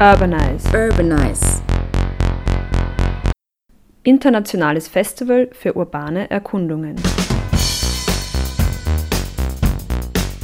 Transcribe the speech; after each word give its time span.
Urbanize. 0.00 0.68
Urbanize. 0.72 1.60
Internationales 4.04 4.86
Festival 4.86 5.50
für 5.52 5.76
urbane 5.76 6.30
Erkundungen. 6.30 6.94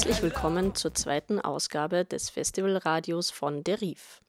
Herzlich 0.00 0.22
willkommen 0.22 0.74
zur 0.74 0.94
zweiten 0.94 1.42
Ausgabe 1.42 2.06
des 2.06 2.30
Festivalradios 2.30 3.30
von 3.30 3.62
Deriv. 3.62 4.22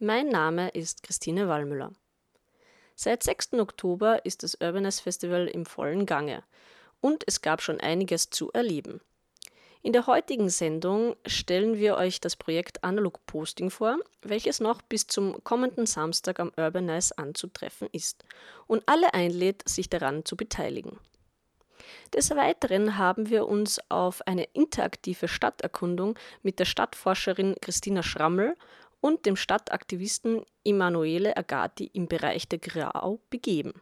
Mein 0.00 0.28
Name 0.28 0.70
ist 0.70 1.04
Christine 1.04 1.46
Wallmüller. 1.46 1.92
Seit 2.96 3.22
6. 3.22 3.52
Oktober 3.52 4.26
ist 4.26 4.42
das 4.42 4.56
Urbaness 4.56 4.98
Festival 4.98 5.46
im 5.46 5.66
vollen 5.66 6.04
Gange 6.04 6.42
und 7.00 7.22
es 7.28 7.42
gab 7.42 7.62
schon 7.62 7.80
einiges 7.80 8.30
zu 8.30 8.50
erleben. 8.50 9.00
In 9.82 9.92
der 9.92 10.08
heutigen 10.08 10.48
Sendung 10.48 11.14
stellen 11.24 11.78
wir 11.78 11.94
euch 11.94 12.20
das 12.20 12.34
Projekt 12.34 12.82
Analog 12.82 13.24
Posting 13.26 13.70
vor, 13.70 13.98
welches 14.22 14.58
noch 14.58 14.82
bis 14.82 15.06
zum 15.06 15.44
kommenden 15.44 15.86
Samstag 15.86 16.40
am 16.40 16.50
Urbanize 16.56 17.16
anzutreffen 17.16 17.86
ist 17.92 18.24
und 18.66 18.82
alle 18.86 19.14
einlädt, 19.14 19.62
sich 19.68 19.88
daran 19.88 20.24
zu 20.24 20.36
beteiligen. 20.36 20.98
Des 22.12 22.30
Weiteren 22.30 22.98
haben 22.98 23.30
wir 23.30 23.46
uns 23.46 23.80
auf 23.88 24.26
eine 24.26 24.44
interaktive 24.52 25.28
Stadterkundung 25.28 26.18
mit 26.42 26.58
der 26.58 26.64
Stadtforscherin 26.64 27.56
Christina 27.60 28.02
Schrammel 28.02 28.56
und 29.00 29.26
dem 29.26 29.36
Stadtaktivisten 29.36 30.42
Emanuele 30.64 31.36
Agati 31.36 31.90
im 31.92 32.08
Bereich 32.08 32.48
der 32.48 32.58
Grau 32.58 33.20
begeben. 33.30 33.74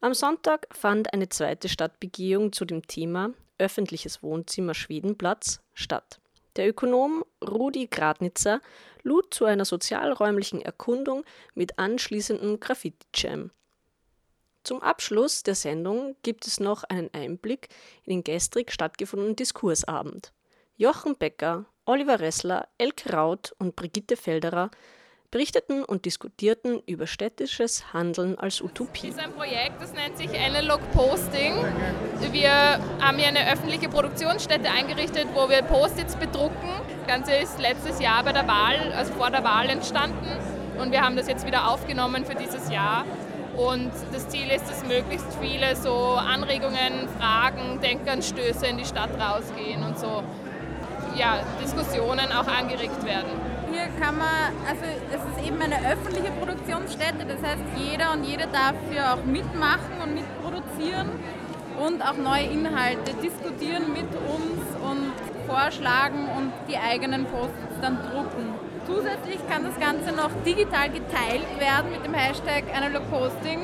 Am 0.00 0.14
Sonntag 0.14 0.68
fand 0.70 1.12
eine 1.12 1.28
zweite 1.28 1.68
Stadtbegehung 1.68 2.52
zu 2.52 2.64
dem 2.64 2.86
Thema 2.86 3.30
Öffentliches 3.58 4.22
Wohnzimmer 4.22 4.74
Schwedenplatz 4.74 5.60
statt. 5.72 6.20
Der 6.56 6.68
Ökonom 6.68 7.24
Rudi 7.42 7.86
Gradnitzer 7.86 8.60
lud 9.02 9.32
zu 9.32 9.46
einer 9.46 9.64
sozialräumlichen 9.64 10.62
Erkundung 10.62 11.24
mit 11.54 11.78
anschließendem 11.78 12.60
Graffiti-Jam. 12.60 13.50
Zum 14.66 14.82
Abschluss 14.82 15.44
der 15.44 15.54
Sendung 15.54 16.16
gibt 16.24 16.44
es 16.48 16.58
noch 16.58 16.82
einen 16.82 17.08
Einblick 17.14 17.68
in 18.02 18.14
den 18.14 18.24
gestrig 18.24 18.72
stattgefundenen 18.72 19.36
Diskursabend. 19.36 20.32
Jochen 20.76 21.16
Becker, 21.16 21.66
Oliver 21.84 22.18
Ressler, 22.18 22.66
Elke 22.76 23.12
Raut 23.12 23.54
und 23.60 23.76
Brigitte 23.76 24.16
Felderer 24.16 24.72
berichteten 25.30 25.84
und 25.84 26.04
diskutierten 26.04 26.82
über 26.84 27.06
städtisches 27.06 27.92
Handeln 27.92 28.36
als 28.38 28.60
Utopie. 28.60 29.10
Das 29.10 29.18
ist 29.18 29.22
ein 29.22 29.34
Projekt, 29.34 29.80
das 29.80 29.92
nennt 29.92 30.18
sich 30.18 30.30
Analog 30.36 30.80
Posting. 30.90 31.54
Wir 32.32 32.50
haben 33.00 33.18
hier 33.18 33.28
eine 33.28 33.52
öffentliche 33.52 33.88
Produktionsstätte 33.88 34.68
eingerichtet, 34.68 35.28
wo 35.32 35.48
wir 35.48 35.62
Post-its 35.62 36.16
bedrucken. 36.16 36.70
Das 36.98 37.06
Ganze 37.06 37.36
ist 37.36 37.60
letztes 37.60 38.00
Jahr 38.00 38.24
bei 38.24 38.32
der 38.32 38.48
Wahl, 38.48 38.92
also 38.96 39.12
vor 39.12 39.30
der 39.30 39.44
Wahl 39.44 39.68
entstanden 39.68 40.26
und 40.78 40.92
wir 40.92 41.02
haben 41.02 41.16
das 41.16 41.28
jetzt 41.28 41.46
wieder 41.46 41.70
aufgenommen 41.70 42.24
für 42.24 42.34
dieses 42.34 42.70
Jahr. 42.70 43.04
Und 43.56 43.90
das 44.12 44.28
Ziel 44.28 44.50
ist, 44.50 44.68
dass 44.68 44.84
möglichst 44.84 45.26
viele 45.40 45.74
so 45.76 46.14
Anregungen, 46.14 47.08
Fragen, 47.18 47.80
Denkanstöße 47.80 48.66
in 48.66 48.76
die 48.76 48.84
Stadt 48.84 49.10
rausgehen 49.18 49.82
und 49.82 49.98
so 49.98 50.22
ja, 51.16 51.40
Diskussionen 51.62 52.30
auch 52.32 52.46
angeregt 52.46 53.04
werden. 53.04 53.30
Hier 53.72 53.88
kann 54.00 54.18
man, 54.18 54.52
also 54.68 54.82
es 55.10 55.38
ist 55.38 55.46
eben 55.46 55.60
eine 55.60 55.76
öffentliche 55.90 56.30
Produktionsstätte, 56.32 57.24
das 57.26 57.42
heißt 57.42 57.62
jeder 57.76 58.12
und 58.12 58.24
jede 58.24 58.46
darf 58.48 58.74
hier 58.90 59.14
auch 59.14 59.24
mitmachen 59.24 60.00
und 60.02 60.14
mitproduzieren 60.14 61.08
und 61.78 62.02
auch 62.02 62.16
neue 62.16 62.44
Inhalte 62.44 63.12
diskutieren 63.22 63.92
mit 63.92 64.08
uns 64.14 64.60
und 64.82 65.12
vorschlagen 65.46 66.28
und 66.36 66.52
die 66.68 66.76
eigenen 66.76 67.24
Posts 67.24 67.80
dann 67.80 67.98
drucken. 68.10 68.65
Zusätzlich 68.86 69.38
kann 69.48 69.64
das 69.64 69.78
Ganze 69.80 70.12
noch 70.12 70.30
digital 70.44 70.88
geteilt 70.90 71.58
werden 71.58 71.90
mit 71.90 72.04
dem 72.04 72.14
Hashtag 72.14 72.64
Analog 72.74 73.10
Posting, 73.10 73.60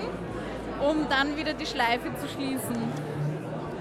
um 0.81 1.09
dann 1.09 1.37
wieder 1.37 1.55
die 1.55 1.67
Schleife 1.67 2.11
zu 2.21 2.27
schließen. 2.29 2.77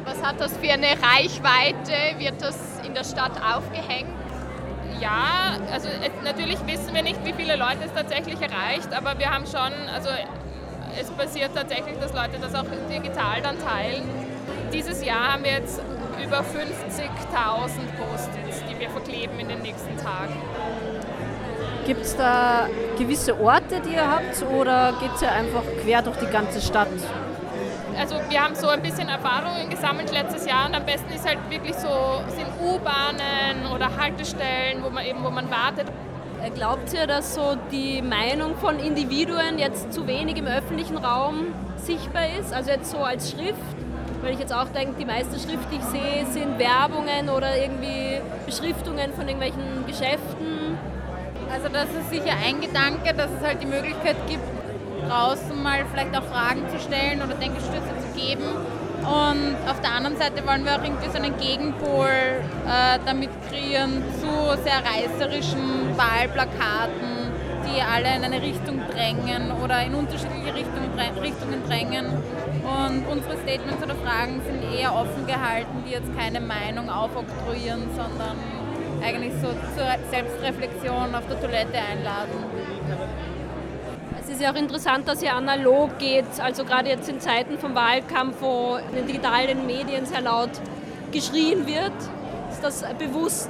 Was 0.05 0.21
hat 0.23 0.39
das 0.39 0.55
für 0.57 0.71
eine 0.71 0.87
Reichweite? 0.87 2.19
Wird 2.19 2.41
das 2.41 2.79
in 2.85 2.93
der 2.93 3.03
Stadt 3.03 3.33
aufgehängt? 3.41 4.09
Ja, 4.99 5.57
also 5.71 5.89
natürlich 6.23 6.59
wissen 6.67 6.93
wir 6.93 7.01
nicht, 7.01 7.25
wie 7.25 7.33
viele 7.33 7.55
Leute 7.55 7.85
es 7.85 7.93
tatsächlich 7.93 8.39
erreicht, 8.39 8.93
aber 8.95 9.17
wir 9.17 9.31
haben 9.31 9.45
schon, 9.45 9.71
also 9.93 10.09
es 10.99 11.09
passiert 11.11 11.55
tatsächlich, 11.55 11.97
dass 11.99 12.13
Leute 12.13 12.37
das 12.39 12.53
auch 12.53 12.65
digital 12.87 13.41
dann 13.41 13.57
teilen. 13.59 14.03
Dieses 14.71 15.03
Jahr 15.03 15.33
haben 15.33 15.43
wir 15.43 15.53
jetzt 15.53 15.81
über 16.23 16.39
50.000 16.39 16.43
Post-its, 17.97 18.63
die 18.69 18.79
wir 18.79 18.89
verkleben 18.91 19.39
in 19.39 19.49
den 19.49 19.61
nächsten 19.61 19.97
Tagen. 19.97 20.35
Gibt 21.85 22.01
es 22.01 22.15
da 22.15 22.67
gewisse 22.97 23.39
Orte, 23.39 23.81
die 23.85 23.95
ihr 23.95 24.09
habt 24.09 24.43
oder 24.53 24.93
geht 24.99 25.11
es 25.15 25.21
ja 25.21 25.29
einfach 25.29 25.63
quer 25.83 26.01
durch 26.01 26.17
die 26.17 26.27
ganze 26.27 26.61
Stadt? 26.61 26.87
also 28.01 28.15
wir 28.29 28.43
haben 28.43 28.55
so 28.55 28.67
ein 28.67 28.81
bisschen 28.81 29.09
Erfahrungen 29.09 29.69
gesammelt 29.69 30.11
letztes 30.11 30.45
Jahr 30.45 30.67
und 30.67 30.75
am 30.75 30.85
besten 30.85 31.13
ist 31.13 31.27
halt 31.27 31.37
wirklich 31.49 31.75
so, 31.75 32.21
sind 32.29 32.47
U-Bahnen 32.59 33.67
oder 33.73 33.95
Haltestellen, 33.95 34.83
wo 34.83 34.89
man 34.89 35.05
eben, 35.05 35.23
wo 35.23 35.29
man 35.29 35.49
wartet. 35.51 35.87
Äh, 36.43 36.49
glaubt 36.49 36.91
ihr, 36.93 37.05
dass 37.05 37.35
so 37.35 37.55
die 37.71 38.01
Meinung 38.01 38.55
von 38.57 38.79
Individuen 38.79 39.59
jetzt 39.59 39.93
zu 39.93 40.07
wenig 40.07 40.37
im 40.37 40.47
öffentlichen 40.47 40.97
Raum 40.97 41.53
sichtbar 41.77 42.23
ist? 42.39 42.53
Also 42.53 42.71
jetzt 42.71 42.89
so 42.89 42.97
als 42.97 43.31
Schrift? 43.31 43.59
Weil 44.23 44.33
ich 44.33 44.39
jetzt 44.39 44.53
auch 44.53 44.67
denke, 44.69 44.95
die 44.99 45.05
meiste 45.05 45.39
Schrift, 45.39 45.67
die 45.71 45.77
ich 45.77 45.83
sehe, 45.83 46.25
sind 46.25 46.57
Werbungen 46.59 47.29
oder 47.29 47.55
irgendwie 47.55 48.21
Beschriftungen 48.45 49.13
von 49.13 49.27
irgendwelchen 49.27 49.85
Geschäften. 49.87 50.60
Also 51.51 51.67
das 51.67 51.89
ist 51.89 52.09
sicher 52.09 52.33
ein 52.43 52.61
Gedanke, 52.61 53.13
dass 53.13 53.29
es 53.31 53.45
halt 53.45 53.61
die 53.61 53.67
Möglichkeit 53.67 54.15
gibt, 54.27 54.43
draußen 55.07 55.61
mal 55.61 55.83
vielleicht 55.91 56.15
auch 56.17 56.23
Fragen 56.23 56.61
zu 56.69 56.79
stellen 56.79 57.21
oder 57.21 57.35
Denkenstöße 57.35 57.91
zu 57.99 58.19
geben. 58.19 58.43
Und 59.01 59.57
auf 59.67 59.81
der 59.81 59.93
anderen 59.93 60.17
Seite 60.17 60.45
wollen 60.47 60.63
wir 60.63 60.75
auch 60.75 60.83
irgendwie 60.83 61.09
so 61.09 61.17
einen 61.17 61.35
Gegenpol 61.37 62.07
äh, 62.07 62.99
damit 63.05 63.29
kreieren 63.49 64.03
zu 64.21 64.27
sehr 64.63 64.79
reißerischen 64.79 65.97
Wahlplakaten, 65.97 67.33
die 67.67 67.81
alle 67.81 68.15
in 68.15 68.23
eine 68.23 68.41
Richtung 68.41 68.79
drängen 68.89 69.51
oder 69.51 69.83
in 69.83 69.95
unterschiedliche 69.95 70.53
Richtungen, 70.53 70.91
Richtungen 71.19 71.67
drängen. 71.67 72.05
Und 72.05 73.05
unsere 73.11 73.37
Statements 73.37 73.83
oder 73.83 73.95
Fragen 73.95 74.39
sind 74.45 74.79
eher 74.79 74.93
offen 74.95 75.25
gehalten, 75.27 75.83
die 75.85 75.91
jetzt 75.91 76.15
keine 76.17 76.39
Meinung 76.39 76.89
aufoktroyieren, 76.89 77.89
sondern 77.95 78.37
eigentlich 79.03 79.33
so 79.41 79.47
zur 79.47 79.87
Selbstreflexion 80.09 81.15
auf 81.15 81.27
der 81.27 81.39
Toilette 81.41 81.77
einladen 81.77 82.45
ist 84.31 84.41
ja 84.41 84.51
auch 84.51 84.55
interessant, 84.55 85.07
dass 85.07 85.21
ihr 85.21 85.35
analog 85.35 85.99
geht. 85.99 86.25
Also 86.41 86.63
gerade 86.63 86.89
jetzt 86.89 87.07
in 87.09 87.19
Zeiten 87.19 87.59
vom 87.59 87.75
Wahlkampf, 87.75 88.37
wo 88.39 88.77
in 88.89 88.95
den 88.95 89.07
digitalen 89.07 89.67
Medien 89.67 90.05
sehr 90.05 90.21
laut 90.21 90.49
geschrien 91.11 91.67
wird, 91.67 91.93
ist 92.49 92.63
das 92.63 92.83
bewusst. 92.97 93.49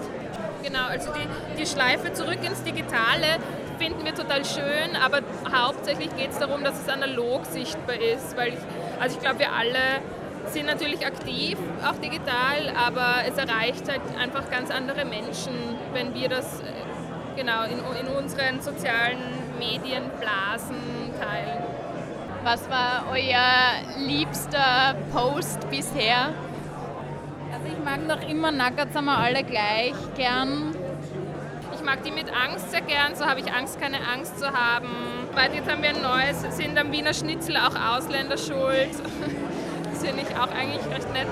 Genau, 0.63 0.88
also 0.90 1.11
die, 1.13 1.61
die 1.61 1.66
Schleife 1.66 2.11
zurück 2.13 2.40
ins 2.44 2.63
Digitale 2.63 3.38
finden 3.79 4.03
wir 4.06 4.13
total 4.13 4.44
schön, 4.45 4.95
aber 5.01 5.22
hauptsächlich 5.51 6.16
geht 6.16 6.31
es 6.31 6.40
darum, 6.40 6.63
dass 6.63 6.79
es 6.79 6.90
analog 6.90 7.45
sichtbar 7.45 7.95
ist, 7.95 8.38
weil 8.38 8.50
ich, 8.50 8.59
also 9.00 9.16
ich 9.16 9.22
glaube, 9.22 9.40
wir 9.40 9.51
alle 9.53 10.01
sind 10.47 10.66
natürlich 10.66 11.06
aktiv, 11.06 11.57
auch 11.85 11.96
digital, 12.02 12.74
aber 12.75 13.16
es 13.28 13.38
erreicht 13.38 13.90
halt 13.90 14.02
einfach 14.19 14.50
ganz 14.50 14.72
andere 14.72 15.06
Menschen, 15.06 15.53
wenn 15.93 16.14
wir 16.14 16.29
das 16.29 16.61
äh, 16.61 16.64
genau 17.35 17.64
in, 17.64 17.79
in 18.05 18.16
unseren 18.16 18.61
sozialen 18.61 19.20
Medienblasen 19.59 20.76
teilen. 21.20 21.64
Was 22.43 22.70
war 22.70 23.05
euer 23.11 24.08
liebster 24.08 24.96
Post 25.14 25.70
bisher? 25.70 26.34
Also 27.53 27.66
ich 27.67 27.84
mag 27.84 28.08
noch 28.08 28.28
immer 28.28 28.52
Nuggets 28.52 28.96
haben 28.96 29.05
wir 29.05 29.17
alle 29.17 29.43
gleich 29.43 29.93
gern. 30.16 30.76
Ich 31.76 31.84
mag 31.84 32.03
die 32.03 32.11
mit 32.11 32.28
Angst 32.34 32.72
sehr 32.72 32.82
gern, 32.82 33.16
so 33.16 33.26
habe 33.26 33.41
ich 33.41 33.53
Angst, 33.53 33.79
keine 33.79 33.97
Angst 34.11 34.40
zu 34.40 34.47
haben. 34.47 34.88
Weil 35.34 35.53
jetzt 35.53 35.70
haben 35.70 35.82
wir 35.84 35.90
ein 35.90 36.02
neues, 36.02 36.41
sind 36.55 36.78
am 36.78 36.91
Wiener 36.91 37.14
Schnitzel 37.14 37.58
auch 37.58 37.76
Ausländer 37.76 38.38
schuld. 38.38 38.90
Das 40.02 40.09
finde 40.09 40.24
ich 40.28 40.36
auch 40.36 40.50
eigentlich 40.52 40.84
recht 40.92 41.14
nett. 41.14 41.28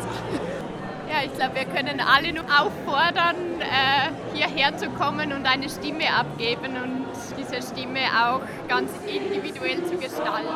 Ja, 1.09 1.25
ich 1.25 1.33
glaube, 1.33 1.55
wir 1.55 1.65
können 1.65 1.99
alle 1.99 2.31
nur 2.31 2.43
auffordern, 2.43 3.35
äh, 3.61 4.37
hierher 4.37 4.77
zu 4.77 4.91
kommen 4.91 5.33
und 5.33 5.47
eine 5.47 5.67
Stimme 5.67 6.05
abgeben 6.15 6.75
und 6.75 7.07
diese 7.35 7.63
Stimme 7.63 8.01
auch 8.23 8.41
ganz 8.67 8.91
individuell 9.07 9.83
zu 9.85 9.97
gestalten. 9.97 10.47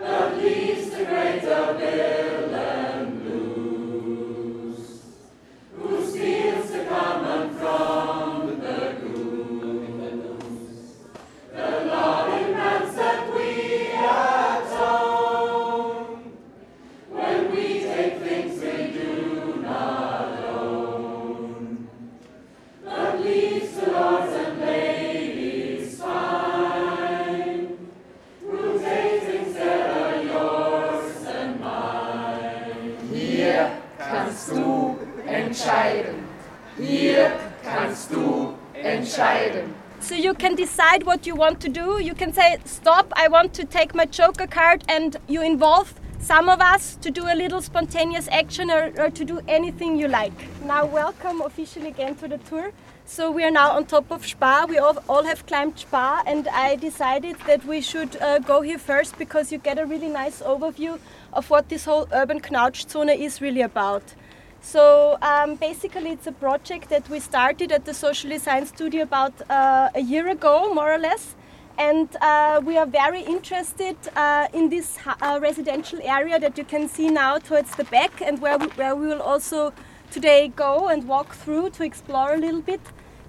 At 0.00 0.42
least 0.42 0.92
a 0.94 1.04
greater 1.04 2.35
you 41.26 41.34
want 41.34 41.60
to 41.60 41.68
do. 41.68 42.00
You 42.02 42.14
can 42.14 42.32
say, 42.32 42.56
stop, 42.64 43.12
I 43.16 43.28
want 43.28 43.52
to 43.54 43.64
take 43.64 43.94
my 43.94 44.04
joker 44.06 44.46
card, 44.46 44.84
and 44.88 45.16
you 45.28 45.42
involve 45.42 45.94
some 46.20 46.48
of 46.48 46.60
us 46.60 46.96
to 46.96 47.10
do 47.10 47.24
a 47.24 47.34
little 47.34 47.60
spontaneous 47.60 48.28
action 48.28 48.70
or, 48.70 48.92
or 48.98 49.10
to 49.10 49.24
do 49.24 49.40
anything 49.46 49.96
you 49.96 50.08
like. 50.08 50.32
Now, 50.64 50.86
welcome 50.86 51.40
officially 51.40 51.88
again 51.88 52.16
to 52.16 52.28
the 52.28 52.38
tour. 52.38 52.72
So 53.04 53.30
we 53.30 53.44
are 53.44 53.50
now 53.50 53.70
on 53.70 53.86
top 53.86 54.10
of 54.10 54.26
Spa. 54.26 54.66
We 54.68 54.78
all, 54.78 54.98
all 55.08 55.22
have 55.22 55.46
climbed 55.46 55.78
Spa, 55.78 56.22
and 56.26 56.48
I 56.48 56.74
decided 56.74 57.36
that 57.46 57.64
we 57.64 57.80
should 57.80 58.16
uh, 58.16 58.40
go 58.40 58.62
here 58.62 58.78
first 58.78 59.16
because 59.16 59.52
you 59.52 59.58
get 59.58 59.78
a 59.78 59.86
really 59.86 60.08
nice 60.08 60.42
overview 60.42 60.98
of 61.32 61.48
what 61.48 61.68
this 61.68 61.84
whole 61.84 62.08
urban 62.12 62.40
Knautschzone 62.40 63.16
is 63.16 63.40
really 63.40 63.62
about. 63.62 64.02
So 64.60 65.16
um, 65.22 65.54
basically, 65.54 66.10
it's 66.10 66.26
a 66.26 66.32
project 66.32 66.88
that 66.88 67.08
we 67.08 67.20
started 67.20 67.72
at 67.72 67.84
the 67.84 67.94
Social 67.94 68.30
Design 68.30 68.66
Studio 68.66 69.02
about 69.02 69.32
uh, 69.48 69.90
a 69.94 70.00
year 70.00 70.28
ago, 70.28 70.74
more 70.74 70.92
or 70.92 70.98
less. 70.98 71.34
And 71.78 72.08
uh, 72.22 72.60
we 72.64 72.78
are 72.78 72.86
very 72.86 73.20
interested 73.20 73.96
uh, 74.16 74.48
in 74.52 74.70
this 74.70 74.98
uh, 75.06 75.38
residential 75.42 76.00
area 76.02 76.40
that 76.40 76.56
you 76.56 76.64
can 76.64 76.88
see 76.88 77.10
now 77.10 77.38
towards 77.38 77.74
the 77.76 77.84
back, 77.84 78.22
and 78.22 78.40
where 78.40 78.58
we, 78.58 78.66
where 78.68 78.96
we 78.96 79.06
will 79.06 79.22
also 79.22 79.72
today 80.10 80.48
go 80.48 80.88
and 80.88 81.06
walk 81.06 81.34
through 81.34 81.70
to 81.70 81.84
explore 81.84 82.34
a 82.34 82.38
little 82.38 82.62
bit. 82.62 82.80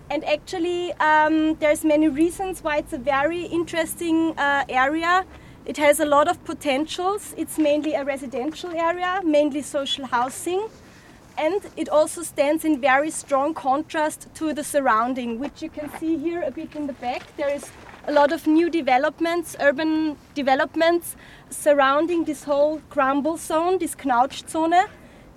And 0.09 0.23
actually, 0.23 0.93
um, 0.93 1.55
there's 1.55 1.83
many 1.83 2.07
reasons 2.07 2.63
why 2.63 2.77
it's 2.77 2.93
a 2.93 2.97
very 2.97 3.43
interesting 3.43 4.33
uh, 4.37 4.63
area. 4.69 5.25
It 5.65 5.75
has 5.75 5.99
a 5.99 6.05
lot 6.05 6.29
of 6.29 6.41
potentials. 6.45 7.35
It's 7.37 7.57
mainly 7.57 7.93
a 7.93 8.05
residential 8.05 8.71
area, 8.71 9.21
mainly 9.25 9.61
social 9.61 10.05
housing 10.05 10.69
and 11.37 11.61
it 11.75 11.87
also 11.89 12.23
stands 12.23 12.65
in 12.65 12.81
very 12.81 13.11
strong 13.11 13.53
contrast 13.53 14.27
to 14.35 14.53
the 14.53 14.63
surrounding, 14.63 15.39
which 15.39 15.61
you 15.61 15.69
can 15.69 15.89
see 15.99 16.17
here 16.17 16.41
a 16.41 16.51
bit 16.51 16.75
in 16.75 16.87
the 16.87 16.93
back. 16.93 17.35
There 17.37 17.49
is 17.49 17.69
a 18.07 18.11
lot 18.11 18.31
of 18.31 18.47
new 18.47 18.69
developments, 18.69 19.55
urban 19.59 20.17
developments 20.33 21.15
surrounding 21.49 22.23
this 22.23 22.43
whole 22.45 22.81
crumble 22.89 23.37
zone, 23.37 23.77
this 23.77 23.95
Knautschzone. 23.95 24.87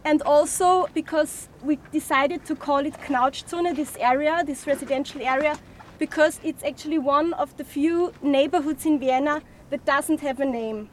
And 0.04 0.22
also 0.22 0.88
because 0.94 1.48
we 1.62 1.78
decided 1.92 2.46
to 2.46 2.54
call 2.56 2.86
it 2.86 2.94
Knautschzone, 2.94 3.76
this 3.76 3.96
area, 4.00 4.42
this 4.46 4.66
residential 4.66 5.20
area, 5.20 5.58
because 5.98 6.40
it's 6.42 6.64
actually 6.64 6.98
one 6.98 7.34
of 7.34 7.54
the 7.58 7.64
few 7.64 8.12
neighborhoods 8.22 8.86
in 8.86 8.98
Vienna 8.98 9.42
that 9.68 9.84
doesn't 9.84 10.20
have 10.20 10.40
a 10.40 10.46
name. 10.46 10.88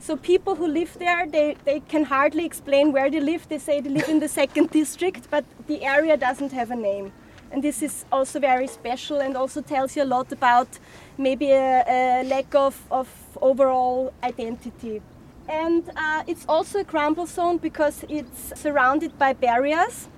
So 0.00 0.16
people 0.16 0.54
who 0.54 0.66
live 0.66 0.96
there, 0.98 1.26
they, 1.26 1.56
they 1.64 1.80
can 1.80 2.04
hardly 2.04 2.44
explain 2.44 2.92
where 2.92 3.10
they 3.10 3.20
live. 3.20 3.48
They 3.48 3.58
say 3.58 3.80
they 3.80 3.90
live 3.90 4.08
in 4.08 4.20
the 4.20 4.28
second 4.28 4.70
district, 4.80 5.28
but 5.30 5.44
the 5.66 5.84
area 5.84 6.16
doesn't 6.16 6.52
have 6.52 6.70
a 6.70 6.76
name. 6.76 7.12
And 7.50 7.62
this 7.62 7.82
is 7.82 8.04
also 8.12 8.38
very 8.38 8.66
special 8.66 9.20
and 9.20 9.36
also 9.36 9.60
tells 9.62 9.96
you 9.96 10.02
a 10.02 10.10
lot 10.16 10.32
about 10.32 10.68
maybe 11.16 11.50
a, 11.50 11.84
a 11.88 12.24
lack 12.24 12.54
of, 12.54 12.80
of 12.90 13.08
overall 13.40 14.12
identity. 14.22 15.02
And 15.48 15.90
uh, 15.96 16.24
it's 16.26 16.44
also 16.46 16.80
a 16.80 16.84
crumble 16.84 17.26
zone 17.26 17.56
because 17.56 18.04
it's 18.08 18.52
surrounded 18.54 19.18
by 19.18 19.32
barriers. 19.32 20.08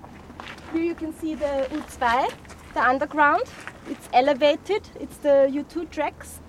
Here 0.73 0.83
you 0.83 0.95
can 0.95 1.13
see 1.13 1.35
the 1.35 1.67
U2, 1.71 2.31
the 2.73 2.81
underground. 2.81 3.43
It's 3.89 4.09
elevated, 4.13 4.83
it's 4.99 5.17
the 5.17 5.49
U2 5.49 5.89
tracks. 5.89 6.39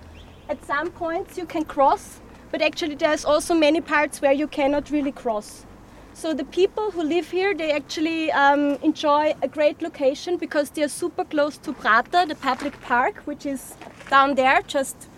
At 0.49 0.63
some 0.65 0.91
points 0.91 1.37
you 1.37 1.45
can 1.45 1.63
cross 1.63 2.19
but 2.53 2.61
actually 2.61 2.93
there's 2.93 3.25
also 3.25 3.55
many 3.55 3.81
parts 3.81 4.21
where 4.21 4.31
you 4.31 4.47
cannot 4.47 4.91
really 4.91 5.11
cross. 5.11 5.65
So 6.13 6.35
the 6.35 6.45
people 6.45 6.91
who 6.91 7.01
live 7.01 7.31
here, 7.31 7.55
they 7.55 7.71
actually 7.71 8.31
um, 8.31 8.77
enjoy 8.83 9.33
a 9.41 9.47
great 9.47 9.81
location 9.81 10.37
because 10.37 10.69
they 10.69 10.83
are 10.83 10.87
super 10.87 11.23
close 11.23 11.57
to 11.57 11.73
Prater, 11.73 12.27
the 12.27 12.35
public 12.35 12.79
park, 12.81 13.15
which 13.25 13.47
is 13.47 13.73
down 14.11 14.35
there, 14.35 14.61
just 14.67 15.09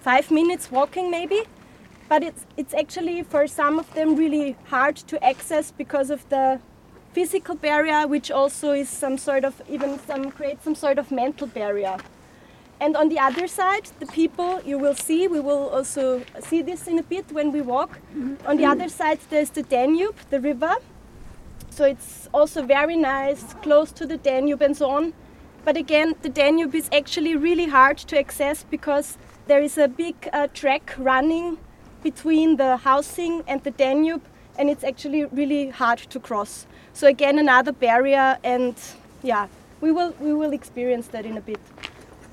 five 0.00 0.30
minutes 0.30 0.70
walking 0.70 1.10
maybe. 1.10 1.42
But 2.08 2.22
it's, 2.22 2.46
it's 2.56 2.72
actually 2.72 3.22
for 3.22 3.46
some 3.46 3.78
of 3.78 3.92
them 3.92 4.16
really 4.16 4.56
hard 4.64 4.96
to 4.96 5.22
access 5.22 5.70
because 5.70 6.08
of 6.08 6.26
the 6.30 6.58
physical 7.12 7.54
barrier, 7.54 8.06
which 8.06 8.30
also 8.30 8.72
is 8.72 8.88
some 8.88 9.18
sort 9.18 9.44
of 9.44 9.60
even 9.68 9.98
some 10.06 10.30
create 10.30 10.64
some 10.64 10.74
sort 10.74 10.98
of 10.98 11.10
mental 11.10 11.46
barrier. 11.46 11.98
And 12.82 12.96
on 12.96 13.08
the 13.08 13.20
other 13.20 13.46
side, 13.46 13.88
the 14.00 14.06
people 14.06 14.60
you 14.64 14.76
will 14.76 14.96
see, 14.96 15.28
we 15.28 15.38
will 15.38 15.68
also 15.68 16.22
see 16.40 16.62
this 16.62 16.88
in 16.88 16.98
a 16.98 17.02
bit 17.04 17.30
when 17.30 17.52
we 17.52 17.60
walk. 17.60 17.90
Mm-hmm. 17.90 18.48
On 18.48 18.56
the 18.56 18.66
other 18.66 18.88
side, 18.88 19.20
there's 19.30 19.50
the 19.50 19.62
Danube, 19.62 20.16
the 20.30 20.40
river. 20.40 20.74
So 21.70 21.84
it's 21.84 22.28
also 22.34 22.62
very 22.62 22.96
nice, 22.96 23.54
close 23.62 23.92
to 23.92 24.04
the 24.04 24.16
Danube 24.16 24.62
and 24.62 24.76
so 24.76 24.90
on. 24.90 25.12
But 25.64 25.76
again, 25.76 26.16
the 26.22 26.28
Danube 26.28 26.74
is 26.74 26.88
actually 26.92 27.36
really 27.36 27.66
hard 27.66 27.98
to 27.98 28.18
access 28.18 28.64
because 28.64 29.16
there 29.46 29.62
is 29.62 29.78
a 29.78 29.86
big 29.86 30.28
uh, 30.32 30.48
track 30.48 30.92
running 30.98 31.58
between 32.02 32.56
the 32.56 32.78
housing 32.78 33.44
and 33.46 33.62
the 33.62 33.70
Danube, 33.70 34.22
and 34.58 34.68
it's 34.68 34.82
actually 34.82 35.26
really 35.26 35.70
hard 35.70 35.98
to 35.98 36.18
cross. 36.18 36.66
So 36.94 37.06
again, 37.06 37.38
another 37.38 37.70
barrier, 37.70 38.38
and 38.42 38.74
yeah, 39.22 39.46
we 39.80 39.92
will 39.92 40.14
we 40.18 40.34
will 40.34 40.52
experience 40.52 41.06
that 41.08 41.24
in 41.24 41.36
a 41.36 41.40
bit. 41.40 41.60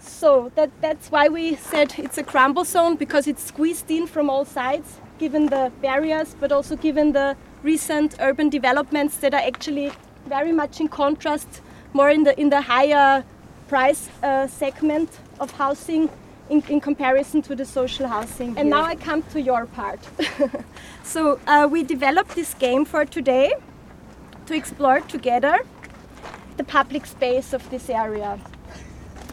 So 0.09 0.51
that, 0.55 0.69
that's 0.81 1.11
why 1.11 1.29
we 1.29 1.55
said 1.55 1.93
it's 1.97 2.17
a 2.17 2.23
crumble 2.23 2.65
zone 2.65 2.95
because 2.97 3.27
it's 3.27 3.43
squeezed 3.43 3.89
in 3.89 4.07
from 4.07 4.29
all 4.29 4.43
sides, 4.43 4.99
given 5.17 5.45
the 5.45 5.71
barriers, 5.81 6.35
but 6.39 6.51
also 6.51 6.75
given 6.75 7.13
the 7.13 7.37
recent 7.63 8.15
urban 8.19 8.49
developments 8.49 9.17
that 9.17 9.33
are 9.33 9.41
actually 9.41 9.91
very 10.25 10.51
much 10.51 10.81
in 10.81 10.87
contrast, 10.87 11.61
more 11.93 12.09
in 12.09 12.23
the 12.23 12.37
in 12.39 12.49
the 12.49 12.61
higher 12.61 13.23
price 13.67 14.09
uh, 14.23 14.47
segment 14.47 15.09
of 15.39 15.51
housing 15.51 16.09
in, 16.49 16.63
in, 16.67 16.81
comparison 16.81 17.41
to 17.43 17.55
the 17.55 17.65
social 17.65 18.07
housing. 18.07 18.57
And 18.57 18.69
now 18.69 18.83
I 18.83 18.95
come 18.95 19.21
to 19.33 19.39
your 19.39 19.67
part. 19.67 19.99
so 21.03 21.39
uh, 21.47 21.67
we 21.71 21.83
developed 21.83 22.35
this 22.35 22.55
game 22.55 22.83
for 22.83 23.05
today 23.05 23.53
to 24.47 24.55
explore 24.55 24.99
together 25.01 25.59
the 26.57 26.63
public 26.63 27.05
space 27.05 27.53
of 27.53 27.69
this 27.69 27.89
area 27.89 28.39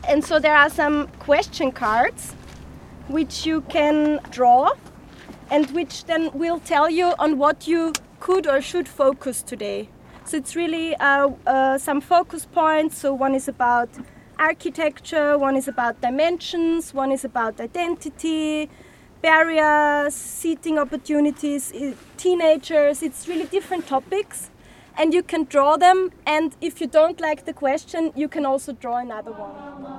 and 0.09 0.25
so 0.25 0.39
there 0.39 0.57
are 0.57 0.71
some 0.71 1.09
question 1.19 1.73
cards 1.73 2.33
which 3.09 3.47
you 3.47 3.61
can 3.63 4.21
draw 4.31 4.71
and 5.51 5.71
which 5.71 6.05
then 6.05 6.31
will 6.33 6.61
tell 6.61 6.89
you 6.91 7.15
on 7.19 7.39
what 7.39 7.67
you 7.67 7.93
could 8.21 8.47
or 8.47 8.61
should 8.61 8.89
focus 8.89 9.43
today. 9.43 9.89
So 10.25 10.37
it's 10.37 10.57
really 10.57 10.97
uh, 10.97 11.31
uh, 11.47 11.79
some 11.79 12.01
focus 12.01 12.47
points. 12.47 12.99
So 12.99 13.15
one 13.15 13.35
is 13.35 13.47
about 13.47 13.89
architecture, 14.39 15.39
one 15.39 15.57
is 15.57 15.69
about 15.69 16.01
dimensions, 16.01 16.93
one 16.93 17.13
is 17.13 17.25
about 17.25 17.61
identity, 17.61 18.69
barriers, 19.23 20.15
seating 20.15 20.79
opportunities, 20.79 21.73
teenagers. 22.17 23.03
It's 23.03 23.29
really 23.29 23.47
different 23.47 23.87
topics 23.87 24.51
and 24.97 25.15
you 25.15 25.23
can 25.23 25.45
draw 25.45 25.77
them 25.77 26.11
and 26.27 26.57
if 26.61 26.81
you 26.81 26.87
don't 26.87 27.21
like 27.21 27.45
the 27.45 27.53
question 27.53 28.13
you 28.15 28.29
can 28.29 28.47
also 28.47 28.73
draw 28.73 28.97
another 28.97 29.33
one. 29.33 29.97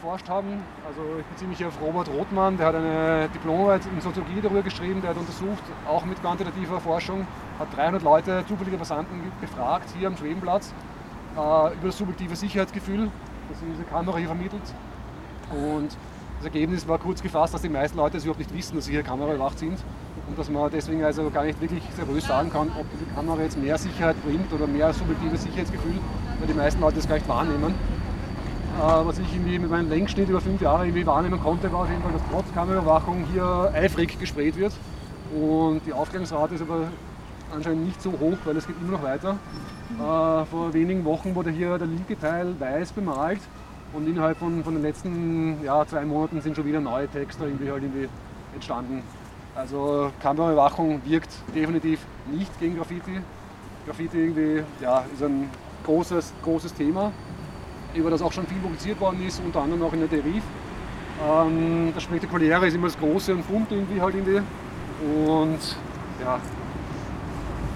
Geforscht 0.00 0.28
haben. 0.28 0.62
Also 0.86 1.02
ich 1.18 1.26
beziehe 1.26 1.48
mich 1.48 1.64
auf 1.64 1.80
Robert 1.80 2.08
Rothmann, 2.08 2.56
der 2.56 2.66
hat 2.68 2.74
eine 2.74 3.28
Diplomarbeit 3.34 3.82
in 3.84 4.00
Soziologie 4.00 4.40
darüber 4.42 4.62
geschrieben, 4.62 5.02
der 5.02 5.10
hat 5.10 5.18
untersucht, 5.18 5.62
auch 5.86 6.04
mit 6.06 6.20
quantitativer 6.20 6.80
Forschung, 6.80 7.26
hat 7.58 7.68
300 7.76 8.02
Leute, 8.02 8.44
zufällige 8.48 8.78
Passanten 8.78 9.30
befragt, 9.40 9.90
hier 9.96 10.08
am 10.08 10.16
Schwebenplatz, 10.16 10.72
äh, 11.36 11.38
über 11.38 11.86
das 11.86 11.98
subjektive 11.98 12.34
Sicherheitsgefühl, 12.34 13.10
das 13.50 13.58
diese 13.60 13.84
Kamera 13.84 14.16
hier 14.16 14.28
vermittelt. 14.28 14.62
Und 15.50 15.90
das 16.38 16.46
Ergebnis 16.46 16.88
war 16.88 16.98
kurz 16.98 17.22
gefasst, 17.22 17.52
dass 17.52 17.60
die 17.60 17.68
meisten 17.68 17.98
Leute 17.98 18.16
es 18.16 18.24
überhaupt 18.24 18.40
nicht 18.40 18.54
wissen, 18.54 18.76
dass 18.76 18.86
sie 18.86 18.92
hier 18.92 19.02
kameraüberwacht 19.02 19.58
sind 19.58 19.78
und 20.28 20.38
dass 20.38 20.48
man 20.48 20.70
deswegen 20.70 21.04
also 21.04 21.28
gar 21.28 21.44
nicht 21.44 21.60
wirklich 21.60 21.82
seriös 21.94 22.26
sagen 22.26 22.50
kann, 22.50 22.72
ob 22.78 22.86
die 22.98 23.14
Kamera 23.14 23.42
jetzt 23.42 23.58
mehr 23.58 23.76
Sicherheit 23.76 24.16
bringt 24.24 24.50
oder 24.50 24.66
mehr 24.66 24.94
subjektives 24.94 25.42
Sicherheitsgefühl, 25.42 25.98
weil 26.38 26.48
die 26.48 26.54
meisten 26.54 26.80
Leute 26.80 26.96
das 26.96 27.06
gar 27.06 27.16
nicht 27.16 27.28
wahrnehmen. 27.28 27.74
Äh, 28.80 29.06
was 29.06 29.18
ich 29.18 29.30
irgendwie 29.34 29.58
mit 29.58 29.70
meinem 29.70 29.90
Längsschnitt 29.90 30.30
über 30.30 30.40
fünf 30.40 30.58
Jahre 30.62 30.86
irgendwie 30.86 31.04
wahrnehmen 31.04 31.38
konnte, 31.38 31.70
war 31.70 31.80
auf 31.80 31.90
jeden 31.90 32.00
Fall, 32.00 32.12
dass 32.12 32.22
trotz 32.32 32.54
Kameraüberwachung 32.54 33.26
hier 33.30 33.70
eifrig 33.74 34.18
gesprayt 34.18 34.56
wird. 34.56 34.72
Und 35.34 35.82
die 35.84 35.92
Aufklärungsrate 35.92 36.54
ist 36.54 36.62
aber 36.62 36.88
anscheinend 37.54 37.84
nicht 37.84 38.00
so 38.00 38.10
hoch, 38.12 38.38
weil 38.44 38.56
es 38.56 38.66
geht 38.66 38.76
immer 38.80 38.92
noch 38.92 39.02
weiter. 39.02 39.36
Äh, 39.98 40.46
vor 40.46 40.72
wenigen 40.72 41.04
Wochen 41.04 41.34
wurde 41.34 41.50
hier 41.50 41.76
der 41.76 41.88
linke 41.88 42.18
Teil 42.18 42.58
weiß 42.58 42.92
bemalt 42.92 43.40
und 43.92 44.08
innerhalb 44.08 44.38
von, 44.38 44.64
von 44.64 44.72
den 44.72 44.82
letzten 44.82 45.62
ja, 45.62 45.84
zwei 45.86 46.06
Monaten 46.06 46.40
sind 46.40 46.56
schon 46.56 46.64
wieder 46.64 46.80
neue 46.80 47.06
Texte 47.06 47.44
irgendwie 47.44 47.70
halt 47.70 47.82
irgendwie 47.82 48.08
entstanden. 48.54 49.02
Also 49.54 50.10
Kameraüberwachung 50.22 51.02
wirkt 51.04 51.32
definitiv 51.54 52.00
nicht 52.32 52.58
gegen 52.58 52.76
Graffiti. 52.78 53.20
Graffiti 53.84 54.16
irgendwie, 54.16 54.62
ja, 54.80 55.04
ist 55.12 55.22
ein 55.22 55.50
großes, 55.84 56.32
großes 56.42 56.72
Thema, 56.72 57.12
über 57.94 58.10
das 58.10 58.22
auch 58.22 58.32
schon 58.32 58.46
viel 58.46 58.58
publiziert 58.58 59.00
worden 59.00 59.24
ist, 59.26 59.40
unter 59.44 59.62
anderem 59.62 59.82
auch 59.82 59.92
in 59.92 60.00
der 60.00 60.08
Derif. 60.08 60.42
Ähm, 61.28 61.92
das 61.94 62.02
Spektakuläre 62.02 62.66
ist 62.66 62.74
immer 62.74 62.86
das 62.86 62.98
Große 62.98 63.34
und 63.34 63.46
Bunte 63.46 63.74
irgendwie 63.74 64.00
halt 64.00 64.14
irgendwie. 64.14 64.40
Und 65.26 65.76
ja, 66.22 66.38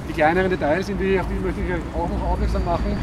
die 0.08 0.12
kleineren 0.12 0.50
Details, 0.50 0.88
irgendwie, 0.88 1.18
auf 1.18 1.26
die 1.26 1.34
möchte 1.44 1.60
ich 1.60 1.72
euch 1.72 1.80
auch 1.94 2.08
noch 2.08 2.22
aufmerksam 2.30 2.64
machen. 2.64 2.96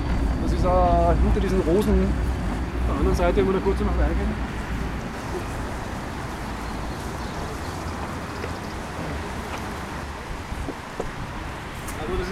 Das 0.44 0.52
ist 0.52 0.64
äh, 0.64 1.24
hinter 1.24 1.40
diesen 1.42 1.62
Rosen 1.62 2.04
auf 2.04 2.88
der 2.88 2.96
anderen 2.96 3.18
Seite, 3.18 3.38
wenn 3.38 3.48
wir 3.48 3.54
da 3.54 3.60
kurz 3.60 3.80
noch 3.80 3.88
reingehen. 4.00 4.52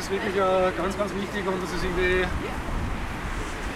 ist 0.09 0.11
wirklich 0.11 0.35
äh, 0.35 0.71
ganz, 0.75 0.97
ganz 0.97 1.13
wichtig 1.13 1.45
und 1.45 1.61
das 1.61 1.71
ist 1.73 1.83
irgendwie 1.83 2.25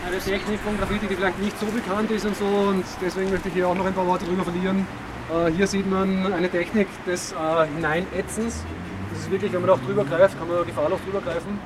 eine 0.06 0.20
Technik 0.20 0.60
von 0.60 0.78
Graffiti, 0.78 1.08
die 1.08 1.16
vielleicht 1.16 1.40
nicht 1.40 1.58
so 1.60 1.66
bekannt 1.68 2.12
ist 2.12 2.26
und 2.26 2.36
so 2.36 2.46
und 2.46 2.84
deswegen 3.02 3.32
möchte 3.32 3.48
ich 3.48 3.54
hier 3.54 3.68
auch 3.68 3.76
noch 3.76 3.86
ein 3.86 3.94
paar 3.94 4.08
Worte 4.08 4.26
drüber 4.26 4.44
verlieren. 4.44 4.86
Äh, 5.32 5.52
hier 5.52 5.68
sieht 5.68 5.90
man 5.90 6.32
eine 6.34 6.50
Technik 6.50 6.88
des 7.06 7.32
äh, 7.32 7.36
Hineinätzens. 7.76 8.64
Das 9.12 9.20
ist 9.20 9.32
wirklich, 9.32 9.54
wenn 9.54 9.62
man 9.62 9.70
auch 9.70 9.80
drüber 9.80 10.04
greift, 10.04 10.38
kann 10.38 10.48
man 10.48 10.66
gefahrlos 10.66 11.00
drüber 11.06 11.22
greifen. 11.22 11.60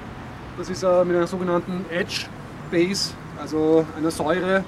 Das 0.58 0.70
ist 0.70 0.84
äh, 0.84 1.06
mit 1.06 1.16
einer 1.16 1.28
sogenannten 1.28 1.86
Edge 1.90 2.26
Base, 2.72 3.14
also 3.40 3.86
einer 3.98 4.12
Säure. 4.12 4.64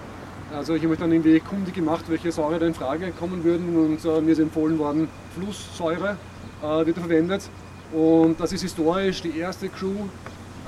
Also 0.55 0.73
ich 0.73 0.83
habe 0.83 0.97
dann 0.97 1.11
irgendwie 1.11 1.39
kundig 1.39 1.75
gemacht, 1.75 2.05
welche 2.07 2.31
Säure 2.31 2.57
da 2.57 2.65
in 2.65 2.73
Frage 2.73 3.11
kommen 3.11 3.43
würden 3.43 3.77
und 3.77 4.03
äh, 4.03 4.21
mir 4.21 4.31
ist 4.31 4.39
empfohlen 4.39 4.79
worden, 4.79 5.07
Flusssäure 5.35 6.17
äh, 6.63 6.85
wird 6.85 6.97
verwendet. 6.97 7.49
Und 7.91 8.39
das 8.39 8.51
ist 8.51 8.61
historisch 8.61 9.21
die 9.21 9.37
erste 9.37 9.69
Crew. 9.69 10.07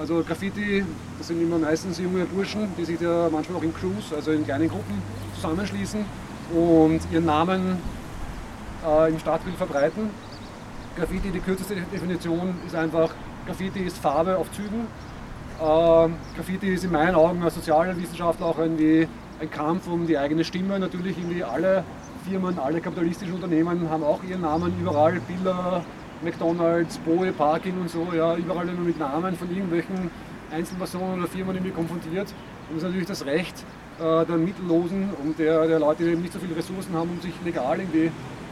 Also 0.02 0.24
Graffiti, 0.24 0.84
das 1.20 1.28
sind 1.28 1.40
immer 1.44 1.60
meistens 1.60 2.00
junge 2.00 2.26
Burschen, 2.26 2.70
die 2.76 2.86
sich 2.86 3.00
ja 3.00 3.30
manchmal 3.32 3.60
auch 3.60 3.64
in 3.64 3.72
Crews, 3.72 4.12
also 4.16 4.32
in 4.32 4.44
kleinen 4.44 4.68
Gruppen 4.68 5.00
zusammenschließen 5.36 6.04
und 6.56 7.02
ihren 7.12 7.26
Namen 7.26 7.78
äh, 8.84 9.12
im 9.12 9.20
Stadtbild 9.20 9.56
verbreiten. 9.58 10.10
Graffiti, 10.98 11.30
die 11.30 11.40
kürzeste 11.40 11.76
Definition 11.94 12.56
ist 12.66 12.74
einfach, 12.74 13.14
Graffiti 13.46 13.82
ist 13.82 14.00
Farbe 14.00 14.38
auf 14.38 14.52
Zügen. 14.54 14.88
Äh, 15.60 16.10
Graffiti 16.36 16.74
ist 16.74 16.84
in 16.84 16.92
meinen 16.92 17.14
Augen 17.14 17.44
als 17.44 17.54
Sozialwissenschaftler 17.54 18.48
auch 18.48 18.58
irgendwie 18.58 19.08
ein 19.40 19.52
Kampf 19.52 19.86
um 19.86 20.08
die 20.08 20.18
eigene 20.18 20.44
Stimme. 20.44 20.80
Natürlich 20.80 21.16
irgendwie 21.16 21.44
alle 21.44 21.84
Firmen, 22.28 22.58
alle 22.58 22.82
kapitalistischen 22.82 23.36
Unternehmen 23.36 23.88
haben 23.88 24.04
auch 24.04 24.24
ihren 24.24 24.42
Namen 24.42 24.74
überall, 24.82 25.20
Bilder, 25.28 25.86
McDonalds, 26.24 26.98
Boe, 27.00 27.32
Parking 27.32 27.80
und 27.82 27.90
so, 27.90 28.08
ja, 28.16 28.36
überall 28.36 28.68
immer 28.68 28.82
mit 28.82 29.00
Namen 29.00 29.36
von 29.36 29.50
irgendwelchen 29.50 30.12
Einzelpersonen 30.52 31.20
oder 31.20 31.28
Firmen 31.28 31.56
irgendwie 31.56 31.72
konfrontiert. 31.72 32.34
Und 32.70 32.76
das 32.76 32.78
ist 32.78 32.84
natürlich 32.84 33.08
das 33.08 33.26
Recht 33.26 33.66
äh, 34.00 34.26
der 34.26 34.38
Mittellosen 34.38 35.10
und 35.24 35.40
der, 35.40 35.68
der 35.68 35.80
Leute, 35.80 36.04
die 36.04 36.12
eben 36.12 36.22
nicht 36.22 36.34
so 36.34 36.40
viele 36.40 36.56
Ressourcen 36.56 36.94
haben, 36.94 37.10
um 37.10 37.22
sich 37.22 37.34
legal 37.44 37.80
irgendwie 37.80 38.12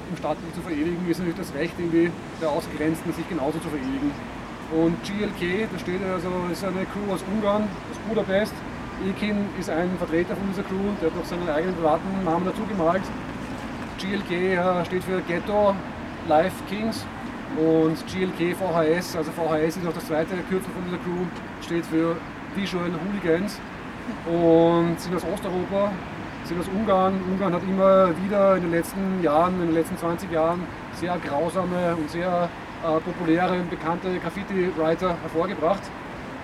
im 0.10 0.18
Stadtbild 0.18 0.56
zu 0.56 0.62
verewigen, 0.62 1.10
ist 1.10 1.20
natürlich 1.20 1.38
das 1.38 1.54
Recht 1.54 1.74
irgendwie 1.78 2.12
der 2.42 2.50
Ausgrenzten, 2.50 3.14
sich 3.14 3.28
genauso 3.30 3.60
zu 3.60 3.70
verewigen. 3.70 4.12
Und 4.72 4.96
GLK, 5.04 5.68
das 5.72 5.82
steht 5.82 6.02
also, 6.04 6.30
ist 6.52 6.64
eine 6.64 6.86
Crew 6.86 7.14
aus 7.14 7.24
Ungarn, 7.34 7.64
aus 7.64 7.98
Budapest. 8.08 8.54
Ekin 9.08 9.46
ist 9.58 9.70
ein 9.70 9.90
Vertreter 9.98 10.36
von 10.36 10.48
dieser 10.50 10.64
Crew, 10.64 10.92
der 11.02 11.10
hat 11.10 11.18
noch 11.18 11.26
seinen 11.26 11.48
eigenen 11.50 11.76
privaten 11.76 12.24
Namen 12.26 12.46
dazu 12.46 12.62
gemalt. 12.68 13.04
GLK 13.98 14.32
äh, 14.32 14.86
steht 14.86 15.04
für 15.04 15.22
Ghetto 15.22 15.76
Life 16.28 16.64
Kings 16.70 17.06
und 17.58 17.98
GLK 18.08 18.56
VHS, 18.56 19.16
also 19.16 19.32
VHS 19.32 19.78
ist 19.78 19.88
auch 19.88 19.94
das 19.94 20.06
zweite 20.06 20.36
Kürzel 20.50 20.72
von 20.72 20.84
dieser 20.86 20.98
Crew, 20.98 21.26
steht 21.62 21.86
für 21.86 22.16
Visual 22.56 22.92
Hooligans 23.06 23.60
und 24.26 25.00
sind 25.00 25.16
aus 25.16 25.24
Osteuropa, 25.24 25.92
sind 26.46 26.60
aus 26.60 26.68
Ungarn. 26.68 27.20
Ungarn 27.30 27.54
hat 27.54 27.64
immer 27.64 28.10
wieder 28.24 28.56
in 28.56 28.64
den 28.64 28.72
letzten 28.72 29.24
Jahren, 29.24 29.56
in 29.62 29.68
den 29.68 29.76
letzten 29.76 29.98
20 29.98 30.32
Jahren 30.32 30.64
sehr 30.94 31.18
grausame 31.18 31.96
und 31.96 32.10
sehr 32.10 32.50
äh, 32.84 33.00
populäre 33.00 33.60
und 33.60 33.70
bekannte 33.70 34.20
Graffiti-Writer 34.20 35.18
hervorgebracht. 35.22 35.82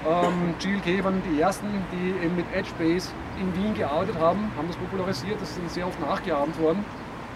Ähm, 0.07 0.53
GLK 0.59 1.03
waren 1.03 1.21
die 1.31 1.41
ersten, 1.41 1.67
die 1.91 2.25
eben 2.25 2.35
mit 2.35 2.45
Edgebase 2.53 3.09
in 3.39 3.55
Wien 3.55 3.73
gearbeitet 3.73 4.15
haben, 4.19 4.51
haben 4.57 4.67
das 4.67 4.77
popularisiert, 4.77 5.41
das 5.41 5.57
ist 5.57 5.73
sehr 5.73 5.87
oft 5.87 5.99
nachgeahmt 5.99 6.59
worden. 6.59 6.85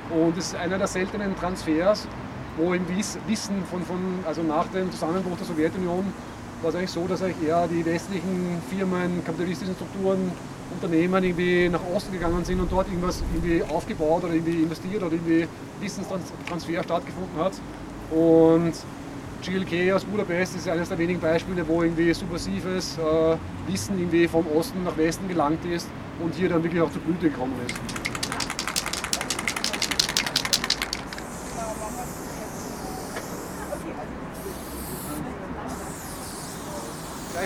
Und 0.10 0.38
es 0.38 0.48
ist 0.48 0.56
einer 0.56 0.78
der 0.78 0.88
seltenen 0.88 1.36
Transfers 1.36 2.08
wo 2.58 2.74
im 2.74 2.86
Wissen 2.90 3.64
von, 3.70 3.84
von, 3.84 3.98
also 4.26 4.44
nach 4.44 4.68
dem 4.68 4.92
Zusammenbruch 4.92 5.38
der 5.38 5.48
Sowjetunion 5.48 6.06
war 6.62 6.70
es 6.70 6.76
eigentlich 6.76 6.92
so, 6.92 7.08
dass 7.08 7.22
eigentlich 7.22 7.48
eher 7.48 7.68
die 7.68 7.86
westlichen 7.86 8.62
Firmen, 8.70 9.24
kapitalistischen 9.24 9.76
Strukturen, 9.76 10.32
Unternehmen 10.72 11.24
irgendwie 11.24 11.70
nach 11.70 11.82
Osten 11.96 12.14
gegangen 12.14 12.46
sind 12.46 12.60
und 12.60 12.72
dort 12.72 12.88
irgendwas 12.88 13.24
irgendwie 13.34 13.64
aufgebaut 13.64 14.24
oder 14.24 14.34
irgendwie 14.34 14.64
investiert 14.64 15.02
oder 15.02 15.14
irgendwie 15.14 15.48
Wissenstransfer 15.80 16.84
stattgefunden 16.84 17.38
hat. 17.40 17.54
Und 18.12 18.74
GLK 19.42 19.94
aus 19.94 20.04
Budapest 20.06 20.58
ist 20.58 20.68
eines 20.68 20.90
der 20.90 20.98
wenigen 20.98 21.20
Beispiele, 21.20 21.68
wo 21.68 21.82
irgendwie 21.82 22.14
subversives 22.14 22.98
äh, 22.98 23.72
Wissen 23.72 23.98
irgendwie 23.98 24.28
vom 24.28 24.46
Osten 24.56 24.84
nach 24.84 24.98
Westen 24.98 25.28
gelangt 25.28 25.66
ist 25.66 25.88
und 26.22 26.36
hier 26.36 26.50
dann 26.50 26.64
wirklich 26.64 26.82
auch 26.82 26.92
zur 26.92 27.02
Blüte 27.02 27.30
gekommen 27.30 27.54
ist. 27.66 27.99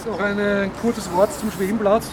Vielleicht 0.03 0.19
noch 0.19 0.45
ein 0.45 0.71
kurzes 0.81 1.09
Wort 1.13 1.31
zum 1.39 1.49
Schwebenplatz. 1.49 2.09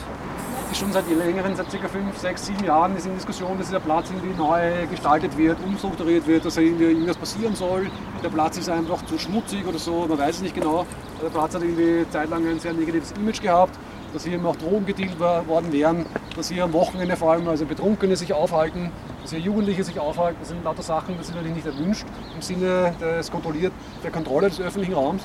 Ist 0.71 0.79
schon 0.79 0.93
seit 0.93 1.11
längeren, 1.11 1.57
seit 1.57 1.69
ca. 1.71 1.89
5, 1.89 2.17
6, 2.17 2.47
7 2.47 2.65
Jahren 2.65 2.97
ist 2.97 3.05
in 3.05 3.15
Diskussion, 3.15 3.59
dass 3.59 3.67
dieser 3.67 3.81
Platz 3.81 4.11
irgendwie 4.11 4.39
neu 4.39 4.87
gestaltet 4.89 5.37
wird, 5.37 5.59
umstrukturiert 5.67 6.25
wird, 6.29 6.45
dass 6.45 6.57
irgendwie 6.57 6.85
irgendwas 6.85 7.17
passieren 7.17 7.57
soll. 7.57 7.91
Der 8.23 8.29
Platz 8.29 8.59
ist 8.59 8.71
einfach 8.71 9.05
zu 9.07 9.19
schmutzig 9.19 9.67
oder 9.67 9.81
so, 9.81 10.07
man 10.09 10.19
weiß 10.19 10.37
es 10.37 10.43
nicht 10.43 10.55
genau. 10.55 10.87
Der 11.21 11.31
Platz 11.31 11.57
hat 11.57 11.63
irgendwie 11.63 12.09
zeitlang 12.11 12.47
ein 12.47 12.61
sehr 12.61 12.75
negatives 12.75 13.11
Image 13.13 13.43
gehabt, 13.43 13.77
dass 14.13 14.23
hier 14.23 14.35
eben 14.35 14.47
auch 14.47 14.55
Drogen 14.55 14.87
gedealt 14.87 15.19
worden 15.19 15.73
wären, 15.73 16.07
dass 16.37 16.49
hier 16.49 16.63
am 16.63 16.73
Wochenende 16.73 17.17
vor 17.17 17.33
allem 17.33 17.49
also 17.49 17.65
Betrunkene 17.67 18.15
sich 18.15 18.33
aufhalten, 18.33 18.93
dass 19.23 19.33
hier 19.33 19.41
Jugendliche 19.41 19.83
sich 19.83 19.99
aufhalten. 19.99 20.37
Das 20.39 20.51
sind 20.51 20.63
lauter 20.63 20.83
Sachen, 20.83 21.17
das 21.19 21.27
sind 21.27 21.35
natürlich 21.35 21.65
nicht 21.65 21.67
erwünscht 21.67 22.07
im 22.37 22.41
Sinne 22.41 22.95
des 23.01 23.33
kontrolliert, 23.33 23.73
der 24.05 24.13
Kontrolle 24.13 24.49
des 24.49 24.61
öffentlichen 24.61 24.95
Raums. 24.95 25.23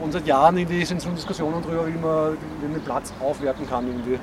Und 0.00 0.12
seit 0.12 0.26
Jahren 0.26 0.56
irgendwie 0.56 0.84
sind 0.84 1.00
so 1.00 1.10
Diskussionen 1.10 1.62
darüber, 1.62 1.86
wie 1.86 1.98
man 1.98 2.36
den 2.72 2.82
Platz 2.82 3.12
aufwerten 3.20 3.68
kann. 3.68 3.86
Irgendwie. 3.86 4.14
Äh, 4.14 4.18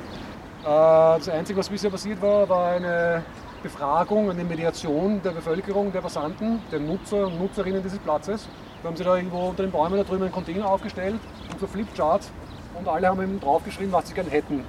das 0.64 1.30
Einzige, 1.30 1.60
was 1.60 1.70
bisher 1.70 1.90
passiert 1.90 2.22
war, 2.22 2.48
war 2.48 2.72
eine 2.72 3.24
Befragung, 3.62 4.30
eine 4.30 4.44
Mediation 4.44 5.22
der 5.24 5.32
Bevölkerung, 5.32 5.92
der 5.92 6.02
Passanten, 6.02 6.62
der 6.72 6.80
Nutzer 6.80 7.28
und 7.28 7.40
Nutzerinnen 7.40 7.82
dieses 7.84 8.00
Platzes. 8.00 8.48
Da 8.82 8.90
haben 8.90 8.96
sie 8.96 9.04
da 9.04 9.16
irgendwo 9.16 9.50
unter 9.50 9.64
den 9.64 9.72
Bäumen 9.72 9.98
da 9.98 10.04
drüben 10.04 10.24
einen 10.24 10.32
Container 10.32 10.70
aufgestellt 10.70 11.16
und 11.52 11.60
so 11.60 11.66
Flipchart 11.66 12.22
und 12.78 12.88
alle 12.88 13.08
haben 13.08 13.22
eben 13.22 13.40
draufgeschrieben, 13.40 13.92
was 13.92 14.08
sie 14.08 14.14
gerne 14.14 14.30
hätten. 14.30 14.64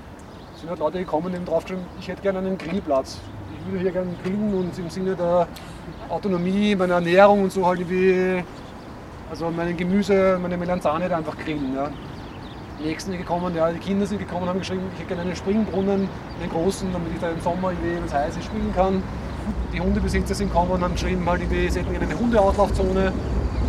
Es 0.55 0.61
sind 0.61 0.71
halt 0.71 0.79
Leute 0.79 0.99
gekommen 0.99 1.27
und 1.27 1.35
haben 1.35 1.45
draufgeschrieben, 1.45 1.85
ich 2.01 2.09
hätte 2.09 2.23
gerne 2.23 2.39
einen 2.39 2.57
Grillplatz. 2.57 3.19
Ich 3.59 3.67
würde 3.67 3.83
hier 3.83 3.93
gerne 3.93 4.15
grillen 4.25 4.55
und 4.55 4.79
im 4.79 4.89
Sinne 4.89 5.15
der 5.15 5.47
Autonomie, 6.09 6.75
meiner 6.75 6.95
Ernährung 6.95 7.43
und 7.43 7.53
so 7.53 7.67
halt 7.67 7.81
irgendwie 7.81 8.43
also 9.31 9.51
mein 9.51 9.77
Gemüse, 9.77 10.39
meine 10.41 10.57
Melanzane 10.57 11.09
da 11.09 11.17
einfach 11.17 11.37
grillen. 11.37 11.75
Ja. 11.75 11.91
Die 12.79 12.89
Nächsten 12.89 13.11
sind 13.11 13.21
gekommen, 13.21 13.55
ja, 13.55 13.71
die 13.71 13.79
Kinder 13.79 14.07
sind 14.07 14.19
gekommen 14.19 14.43
und 14.43 14.49
haben 14.51 14.59
geschrieben, 14.59 14.83
ich 14.95 15.01
hätte 15.01 15.09
gerne 15.09 15.23
einen 15.23 15.37
Springbrunnen, 15.37 16.09
einen 16.41 16.51
großen, 16.51 16.93
damit 16.93 17.13
ich 17.15 17.21
da 17.21 17.31
im 17.31 17.41
Sommer, 17.41 17.73
wenn 17.83 18.05
es 18.05 18.13
heiß 18.13 18.37
ist, 18.37 18.45
spielen 18.45 18.73
kann. 18.75 19.03
Die 19.73 19.81
Hundebesitzer 19.81 20.35
sind 20.35 20.49
gekommen 20.49 20.73
und 20.73 20.83
haben 20.83 20.93
geschrieben, 20.93 21.25
halt, 21.27 21.41
sie 21.49 21.81
hätten 21.81 21.97
eine 21.97 22.19
Hundeauslaufzone. 22.19 23.13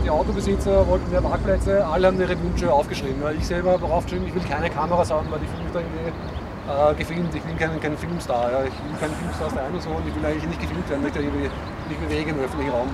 Die 0.04 0.10
Autobesitzer 0.10 0.88
wollten 0.88 1.10
mehr 1.12 1.22
Parkplätze, 1.22 1.86
alle 1.86 2.08
haben 2.08 2.20
ihre 2.20 2.42
Wünsche 2.42 2.72
aufgeschrieben. 2.72 3.22
Ja. 3.22 3.32
Ich 3.32 3.46
selber 3.46 3.72
habe 3.72 3.86
aufgeschrieben, 3.86 4.28
ich 4.28 4.36
will 4.36 4.44
keine 4.44 4.70
Kameras 4.70 5.12
haben, 5.12 5.28
weil 5.32 5.40
ich 5.42 5.50
fühle 5.50 5.64
mich 5.64 5.74
da 5.74 5.80
irgendwie 5.80 6.94
äh, 6.94 6.96
gefilmt. 6.96 7.36
Ich 7.36 7.46
will 7.46 7.56
keinen, 7.56 7.80
keinen 7.80 7.98
Filmstar. 7.98 8.52
Ja. 8.52 8.60
Ich 8.64 8.72
will 8.72 9.00
keinen 9.00 9.16
Filmstar 9.16 9.50
sein 9.50 9.72
und 9.74 9.82
so 9.82 9.90
und 9.90 10.08
ich 10.08 10.16
will 10.16 10.26
eigentlich 10.26 10.48
nicht 10.48 10.62
gefilmt 10.62 10.90
werden, 10.90 11.02
weil 11.02 11.10
ich 11.10 11.16
da 11.16 11.22
irgendwie 11.22 11.50
mich 11.90 11.98
bewege 11.98 12.32
im 12.32 12.40
öffentlichen 12.40 12.72
Raum. 12.72 12.90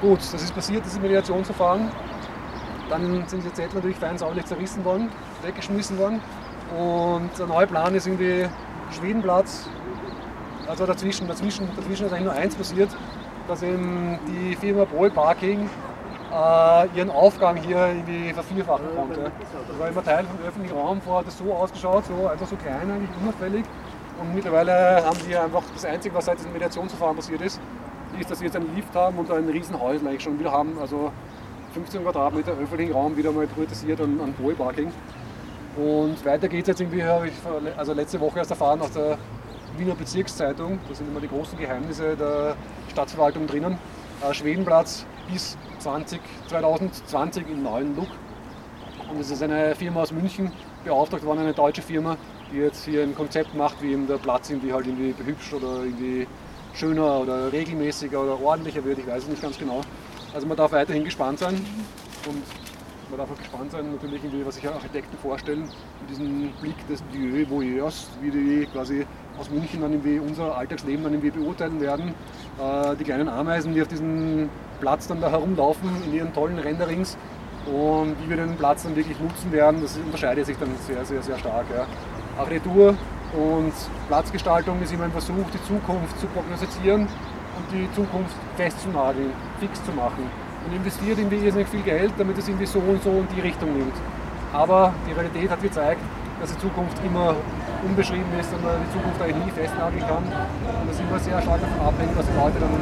Gut, 0.00 0.20
das 0.20 0.42
ist 0.42 0.54
passiert, 0.54 0.84
diese 0.84 1.00
Mediationsverfahren. 1.00 1.90
Dann 2.88 3.24
sind 3.26 3.44
die 3.44 3.52
Zettel 3.52 3.74
natürlich 3.76 3.96
fein 3.96 4.16
sauberlich 4.16 4.46
zerrissen 4.46 4.84
worden, 4.84 5.10
weggeschmissen 5.42 5.98
worden. 5.98 6.20
Und 6.78 7.30
der 7.36 7.46
neue 7.46 7.66
Plan 7.66 7.94
ist 7.96 8.06
irgendwie 8.06 8.46
Schwedenplatz, 8.92 9.68
also 10.68 10.86
dazwischen, 10.86 11.26
dazwischen, 11.26 11.68
dazwischen 11.74 12.06
ist 12.06 12.12
eigentlich 12.12 12.24
nur 12.26 12.34
eins 12.34 12.54
passiert, 12.54 12.90
dass 13.48 13.62
eben 13.62 14.18
die 14.28 14.54
Firma 14.54 14.84
Boy 14.84 15.10
Parking 15.10 15.68
äh, 16.32 16.86
ihren 16.96 17.10
Aufgang 17.10 17.56
hier 17.56 17.88
irgendwie 17.88 18.32
vervierfachen 18.32 18.86
konnte. 18.94 19.32
Das 19.68 19.78
war 19.78 19.88
immer 19.88 20.04
Teil 20.04 20.24
vom 20.24 20.46
öffentlichen 20.46 20.76
Raum, 20.76 21.00
vorher 21.00 21.20
hat 21.20 21.26
das 21.26 21.38
so 21.38 21.52
ausgeschaut, 21.52 22.04
so 22.04 22.28
einfach 22.28 22.46
so 22.46 22.56
klein, 22.56 22.90
eigentlich 22.90 23.10
unauffällig. 23.20 23.64
Und 24.20 24.34
mittlerweile 24.34 25.02
haben 25.04 25.16
sie 25.26 25.36
einfach 25.36 25.62
das 25.74 25.84
Einzige, 25.84 26.14
was 26.14 26.26
seit 26.26 26.38
diesem 26.38 26.52
Mediationsverfahren 26.52 27.16
passiert 27.16 27.40
ist, 27.40 27.60
ist, 28.20 28.30
dass 28.30 28.38
sie 28.38 28.46
jetzt 28.46 28.56
einen 28.56 28.74
Lift 28.74 28.94
haben 28.94 29.18
und 29.18 29.30
ein 29.30 29.48
riesen 29.48 29.80
Häusl 29.80 30.06
eigentlich 30.06 30.22
schon 30.22 30.38
wieder 30.38 30.52
haben. 30.52 30.78
Also 30.80 31.12
15 31.74 32.02
Quadratmeter 32.02 32.52
öffentlichen 32.52 32.92
Raum 32.92 33.16
wieder 33.16 33.32
mal 33.32 33.46
privatisiert 33.46 34.00
an, 34.00 34.20
an 34.20 34.32
Boy-Parking. 34.34 34.90
Und 35.76 36.24
weiter 36.24 36.48
geht 36.48 36.62
es 36.62 36.68
jetzt 36.68 36.80
irgendwie, 36.80 37.04
habe 37.04 37.28
ich 37.28 37.34
also 37.76 37.92
letzte 37.92 38.20
Woche 38.20 38.38
erst 38.38 38.50
erfahren 38.50 38.80
aus 38.80 38.92
der 38.92 39.18
Wiener 39.76 39.94
Bezirkszeitung, 39.94 40.80
da 40.88 40.94
sind 40.94 41.08
immer 41.08 41.20
die 41.20 41.28
großen 41.28 41.56
Geheimnisse 41.56 42.16
der 42.16 42.56
Stadtverwaltung 42.90 43.46
drinnen. 43.46 43.78
Äh, 44.20 44.34
Schwedenplatz 44.34 45.06
bis 45.30 45.56
20, 45.78 46.20
2020 46.48 47.48
im 47.48 47.62
neuen 47.62 47.94
Look. 47.94 48.08
Und 49.08 49.20
es 49.20 49.30
ist 49.30 49.42
eine 49.42 49.74
Firma 49.76 50.02
aus 50.02 50.12
München, 50.12 50.50
beauftragt 50.84 51.24
worden, 51.24 51.40
eine 51.40 51.52
deutsche 51.52 51.82
Firma, 51.82 52.16
die 52.50 52.56
jetzt 52.56 52.84
hier 52.84 53.02
ein 53.02 53.14
Konzept 53.14 53.54
macht, 53.54 53.80
wie 53.82 53.92
eben 53.92 54.06
der 54.06 54.16
Platz 54.16 54.50
irgendwie 54.50 54.72
halt 54.72 54.86
irgendwie 54.86 55.12
behübscht 55.12 55.54
oder 55.54 55.84
irgendwie 55.84 56.26
schöner 56.74 57.20
oder 57.20 57.52
regelmäßiger 57.52 58.22
oder 58.22 58.40
ordentlicher 58.40 58.84
wird, 58.84 58.98
ich 58.98 59.06
weiß 59.06 59.24
es 59.24 59.28
nicht 59.28 59.42
ganz 59.42 59.58
genau. 59.58 59.80
Also 60.34 60.46
man 60.46 60.56
darf 60.56 60.72
weiterhin 60.72 61.04
gespannt 61.04 61.38
sein 61.38 61.54
und 62.26 62.42
man 63.10 63.18
darf 63.18 63.30
auch 63.30 63.38
gespannt 63.38 63.72
sein, 63.72 63.86
natürlich, 63.92 64.22
was 64.44 64.56
sich 64.56 64.68
Architekten 64.68 65.16
vorstellen, 65.18 65.62
mit 65.62 66.10
diesem 66.10 66.50
Blick 66.60 66.86
des 66.88 67.02
Dieu 67.12 67.48
Voyeurs, 67.48 68.08
wie 68.20 68.30
die 68.30 68.66
quasi 68.70 69.06
aus 69.38 69.48
München 69.50 69.80
dann 69.80 69.92
irgendwie 69.92 70.18
unser 70.18 70.56
Alltagsleben 70.56 71.04
dann 71.04 71.14
irgendwie 71.14 71.30
beurteilen 71.30 71.80
werden. 71.80 72.14
Äh, 72.60 72.96
die 72.96 73.04
kleinen 73.04 73.28
Ameisen, 73.28 73.72
die 73.74 73.80
auf 73.80 73.88
diesem 73.88 74.50
Platz 74.80 75.06
dann 75.06 75.20
da 75.20 75.30
herumlaufen, 75.30 75.88
in 76.04 76.14
ihren 76.14 76.34
tollen 76.34 76.58
Renderings 76.58 77.16
und 77.66 78.16
wie 78.22 78.30
wir 78.30 78.36
den 78.36 78.56
Platz 78.56 78.82
dann 78.82 78.96
wirklich 78.96 79.18
nutzen 79.20 79.52
werden, 79.52 79.80
das 79.80 79.96
unterscheidet 79.96 80.46
sich 80.46 80.56
dann 80.58 80.70
sehr, 80.86 81.04
sehr, 81.04 81.22
sehr 81.22 81.38
stark. 81.38 81.66
Ja. 81.74 81.86
Architektur 82.38 82.94
und 83.32 83.72
Platzgestaltung 84.08 84.80
ist 84.82 84.92
immer 84.92 85.04
ein 85.04 85.12
Versuch, 85.12 85.44
die 85.52 85.62
Zukunft 85.64 86.18
zu 86.18 86.26
prognostizieren 86.28 87.02
und 87.02 87.64
die 87.72 87.88
Zukunft 87.94 88.34
festzunageln, 88.56 89.32
fix 89.60 89.84
zu 89.84 89.92
machen. 89.92 90.30
Und 90.66 90.74
investiert 90.74 91.18
irgendwie 91.18 91.36
irrsinnig 91.36 91.68
viel 91.68 91.82
Geld, 91.82 92.12
damit 92.18 92.38
es 92.38 92.48
irgendwie 92.48 92.66
so 92.66 92.78
und 92.78 93.02
so 93.02 93.10
in 93.10 93.28
die 93.36 93.40
Richtung 93.40 93.72
nimmt. 93.76 93.94
Aber 94.52 94.92
die 95.06 95.12
Realität 95.12 95.50
hat 95.50 95.62
gezeigt, 95.62 96.00
dass 96.40 96.52
die 96.52 96.58
Zukunft 96.58 96.96
immer 97.04 97.34
unbeschrieben 97.84 98.32
ist 98.38 98.52
und 98.52 98.64
man 98.64 98.80
die 98.80 98.92
Zukunft 98.96 99.20
eigentlich 99.20 99.44
nie 99.44 99.50
festnageln 99.50 100.00
kann. 100.00 100.24
Und 100.24 100.88
das 100.88 101.00
immer 101.00 101.18
sehr 101.18 101.40
stark 101.42 101.60
davon 101.60 101.80
abhängt, 101.86 102.16
was 102.16 102.26
die 102.26 102.36
Leute 102.36 102.58
dann 102.60 102.74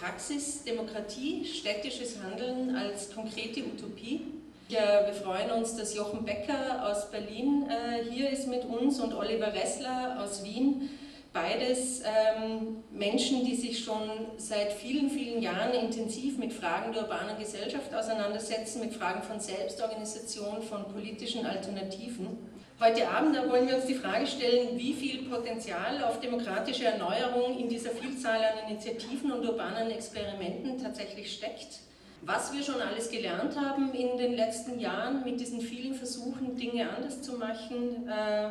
Praxis, 0.00 0.64
Demokratie, 0.64 1.44
städtisches 1.44 2.18
Handeln 2.22 2.74
als 2.74 3.14
konkrete 3.14 3.60
Utopie. 3.60 4.22
Ja, 4.68 5.06
wir 5.06 5.14
freuen 5.14 5.50
uns, 5.50 5.76
dass 5.76 5.94
Jochen 5.94 6.24
Becker 6.24 6.88
aus 6.90 7.10
Berlin 7.10 7.68
äh, 7.68 8.10
hier 8.10 8.30
ist 8.30 8.48
mit 8.48 8.64
uns 8.64 8.98
und 8.98 9.14
Oliver 9.14 9.52
Ressler 9.52 10.18
aus 10.22 10.42
Wien. 10.42 10.90
Beides 11.32 12.00
ähm, 12.00 12.84
Menschen, 12.92 13.44
die 13.44 13.56
sich 13.56 13.84
schon 13.84 14.08
seit 14.36 14.72
vielen, 14.72 15.10
vielen 15.10 15.42
Jahren 15.42 15.74
intensiv 15.74 16.38
mit 16.38 16.52
Fragen 16.52 16.92
der 16.92 17.02
urbanen 17.02 17.36
Gesellschaft 17.38 17.92
auseinandersetzen, 17.92 18.80
mit 18.80 18.94
Fragen 18.94 19.22
von 19.22 19.40
Selbstorganisation, 19.40 20.62
von 20.62 20.84
politischen 20.92 21.44
Alternativen. 21.44 22.53
Heute 22.80 23.08
Abend 23.08 23.36
wollen 23.48 23.68
wir 23.68 23.76
uns 23.76 23.86
die 23.86 23.94
Frage 23.94 24.26
stellen, 24.26 24.76
wie 24.76 24.92
viel 24.94 25.28
Potenzial 25.28 26.02
auf 26.02 26.18
demokratische 26.18 26.86
Erneuerung 26.86 27.56
in 27.56 27.68
dieser 27.68 27.90
Vielzahl 27.90 28.40
an 28.42 28.68
Initiativen 28.68 29.30
und 29.30 29.46
urbanen 29.46 29.92
Experimenten 29.92 30.82
tatsächlich 30.82 31.32
steckt. 31.32 31.78
Was 32.22 32.52
wir 32.52 32.64
schon 32.64 32.82
alles 32.82 33.08
gelernt 33.10 33.56
haben 33.56 33.92
in 33.94 34.18
den 34.18 34.34
letzten 34.34 34.80
Jahren 34.80 35.22
mit 35.22 35.38
diesen 35.38 35.60
vielen 35.60 35.94
Versuchen, 35.94 36.56
Dinge 36.56 36.90
anders 36.90 37.22
zu 37.22 37.34
machen, 37.34 38.08
äh, 38.08 38.48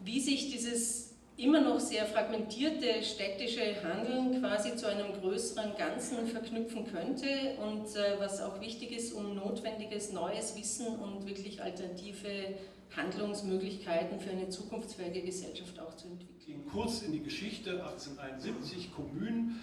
wie 0.00 0.18
sich 0.18 0.50
dieses 0.50 1.12
immer 1.36 1.60
noch 1.60 1.78
sehr 1.78 2.06
fragmentierte 2.06 3.04
städtische 3.04 3.82
Handeln 3.84 4.40
quasi 4.40 4.74
zu 4.74 4.88
einem 4.88 5.12
größeren 5.20 5.76
Ganzen 5.76 6.26
verknüpfen 6.26 6.86
könnte 6.92 7.26
und 7.62 7.86
äh, 7.94 8.18
was 8.18 8.42
auch 8.42 8.60
wichtig 8.60 8.96
ist, 8.96 9.12
um 9.12 9.36
notwendiges 9.36 10.12
neues 10.12 10.56
Wissen 10.56 10.86
und 10.86 11.26
wirklich 11.28 11.62
alternative 11.62 12.54
Handlungsmöglichkeiten 12.96 14.20
für 14.20 14.30
eine 14.30 14.48
zukunftsfähige 14.48 15.22
Gesellschaft 15.22 15.78
auch 15.80 15.94
zu 15.96 16.08
entwickeln. 16.08 16.64
Kurz 16.70 17.02
in 17.02 17.12
die 17.12 17.22
Geschichte 17.22 17.84
1871 17.84 18.94
Kommunen, 18.94 19.60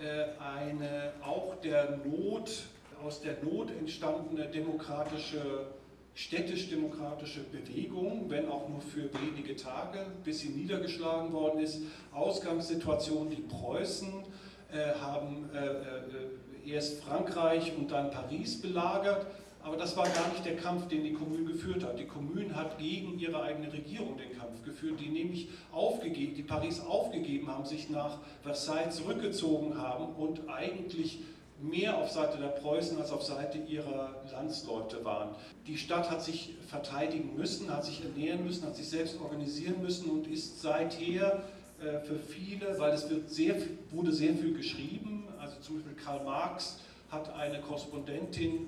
äh, 0.00 0.38
eine 0.40 1.12
auch 1.22 1.54
der 1.60 1.98
Not, 2.04 2.64
aus 3.02 3.20
der 3.20 3.42
Not 3.42 3.70
entstandene 3.70 4.46
demokratische, 4.46 5.66
städtisch-demokratische 6.14 7.40
Bewegung, 7.44 8.28
wenn 8.28 8.48
auch 8.48 8.68
nur 8.68 8.80
für 8.80 9.10
wenige 9.20 9.56
Tage, 9.56 10.06
bis 10.24 10.40
sie 10.40 10.50
niedergeschlagen 10.50 11.32
worden 11.32 11.60
ist. 11.60 11.82
Ausgangssituation, 12.12 13.30
die 13.30 13.42
Preußen 13.42 14.24
äh, 14.72 14.94
haben 15.00 15.50
äh, 15.52 16.70
erst 16.70 17.02
Frankreich 17.02 17.72
und 17.76 17.90
dann 17.90 18.10
Paris 18.10 18.60
belagert 18.60 19.26
aber 19.64 19.76
das 19.78 19.96
war 19.96 20.04
gar 20.04 20.28
nicht 20.28 20.44
der 20.44 20.56
Kampf, 20.56 20.88
den 20.88 21.04
die 21.04 21.14
Kommune 21.14 21.44
geführt 21.44 21.84
hat. 21.84 21.98
Die 21.98 22.06
Kommune 22.06 22.54
hat 22.54 22.78
gegen 22.78 23.18
ihre 23.18 23.42
eigene 23.42 23.72
Regierung 23.72 24.18
den 24.18 24.38
Kampf 24.38 24.62
geführt, 24.62 25.00
die 25.00 25.08
nämlich 25.08 25.48
aufgegeben, 25.72 26.34
die 26.34 26.42
Paris 26.42 26.80
aufgegeben 26.80 27.48
haben, 27.48 27.64
sich 27.64 27.88
nach 27.88 28.18
Versailles 28.42 28.94
zurückgezogen 28.94 29.78
haben 29.78 30.14
und 30.16 30.48
eigentlich 30.50 31.20
mehr 31.62 31.96
auf 31.96 32.10
Seite 32.10 32.36
der 32.36 32.48
Preußen 32.48 32.98
als 32.98 33.10
auf 33.10 33.22
Seite 33.22 33.56
ihrer 33.56 34.22
Landsleute 34.30 35.02
waren. 35.02 35.34
Die 35.66 35.78
Stadt 35.78 36.10
hat 36.10 36.22
sich 36.22 36.54
verteidigen 36.68 37.34
müssen, 37.34 37.74
hat 37.74 37.86
sich 37.86 38.02
ernähren 38.02 38.44
müssen, 38.44 38.66
hat 38.66 38.76
sich 38.76 38.88
selbst 38.88 39.18
organisieren 39.18 39.80
müssen 39.80 40.10
und 40.10 40.26
ist 40.26 40.60
seither 40.60 41.42
äh, 41.80 42.00
für 42.00 42.18
viele, 42.18 42.78
weil 42.78 42.92
es 42.92 43.08
wird 43.08 43.30
sehr, 43.30 43.56
wurde 43.90 44.12
sehr 44.12 44.34
viel 44.34 44.52
geschrieben, 44.52 45.26
also 45.40 45.58
zum 45.60 45.76
Beispiel 45.76 45.94
Karl 45.94 46.22
Marx 46.24 46.80
hat 47.10 47.34
eine 47.34 47.60
Korrespondentin 47.60 48.66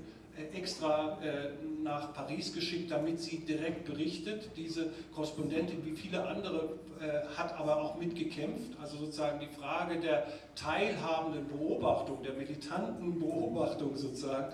extra 0.55 1.19
äh, 1.23 1.51
nach 1.87 2.13
Paris 2.13 2.53
geschickt, 2.53 2.91
damit 2.91 3.21
sie 3.21 3.39
direkt 3.39 3.87
berichtet. 3.87 4.51
Diese 4.57 4.91
Korrespondentin, 5.15 5.85
wie 5.87 5.97
viele 5.97 6.23
andere, 6.27 6.79
äh, 7.01 7.27
hat 7.37 7.59
aber 7.59 7.83
auch 7.83 7.97
mitgekämpft. 7.97 8.73
Also 8.81 8.99
sozusagen 8.99 9.41
die 9.41 9.55
Frage 9.59 9.99
der 10.01 10.27
teilhabenden 10.55 11.49
Beobachtung, 11.49 12.23
der 12.23 12.35
militanten 12.35 13.19
Beobachtung 13.19 13.97
sozusagen, 13.97 14.53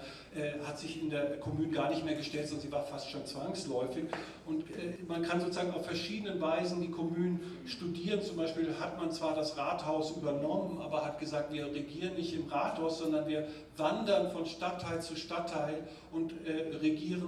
hat 0.66 0.78
sich 0.78 1.02
in 1.02 1.10
der 1.10 1.38
Kommune 1.40 1.68
gar 1.68 1.90
nicht 1.90 2.06
mehr 2.06 2.14
gestellt, 2.14 2.48
sondern 2.48 2.66
sie 2.66 2.72
war 2.72 2.84
fast 2.84 3.10
schon 3.10 3.26
zwangsläufig. 3.26 4.04
Und 4.46 4.64
man 5.06 5.22
kann 5.22 5.40
sozusagen 5.40 5.72
auf 5.72 5.84
verschiedenen 5.84 6.40
Weisen 6.40 6.80
die 6.80 6.90
Kommunen 6.90 7.58
studieren. 7.66 8.22
Zum 8.22 8.38
Beispiel 8.38 8.74
hat 8.80 8.98
man 8.98 9.10
zwar 9.12 9.34
das 9.34 9.58
Rathaus 9.58 10.16
übernommen, 10.16 10.80
aber 10.80 11.04
hat 11.04 11.20
gesagt, 11.20 11.52
wir 11.52 11.66
regieren 11.66 12.14
nicht 12.14 12.34
im 12.34 12.48
Rathaus, 12.48 12.98
sondern 12.98 13.28
wir 13.28 13.46
wandern 13.76 14.30
von 14.30 14.46
Stadtteil 14.46 15.02
zu 15.02 15.16
Stadtteil 15.16 15.86
und 16.12 16.32
äh, 16.46 16.76
regieren, 16.78 17.21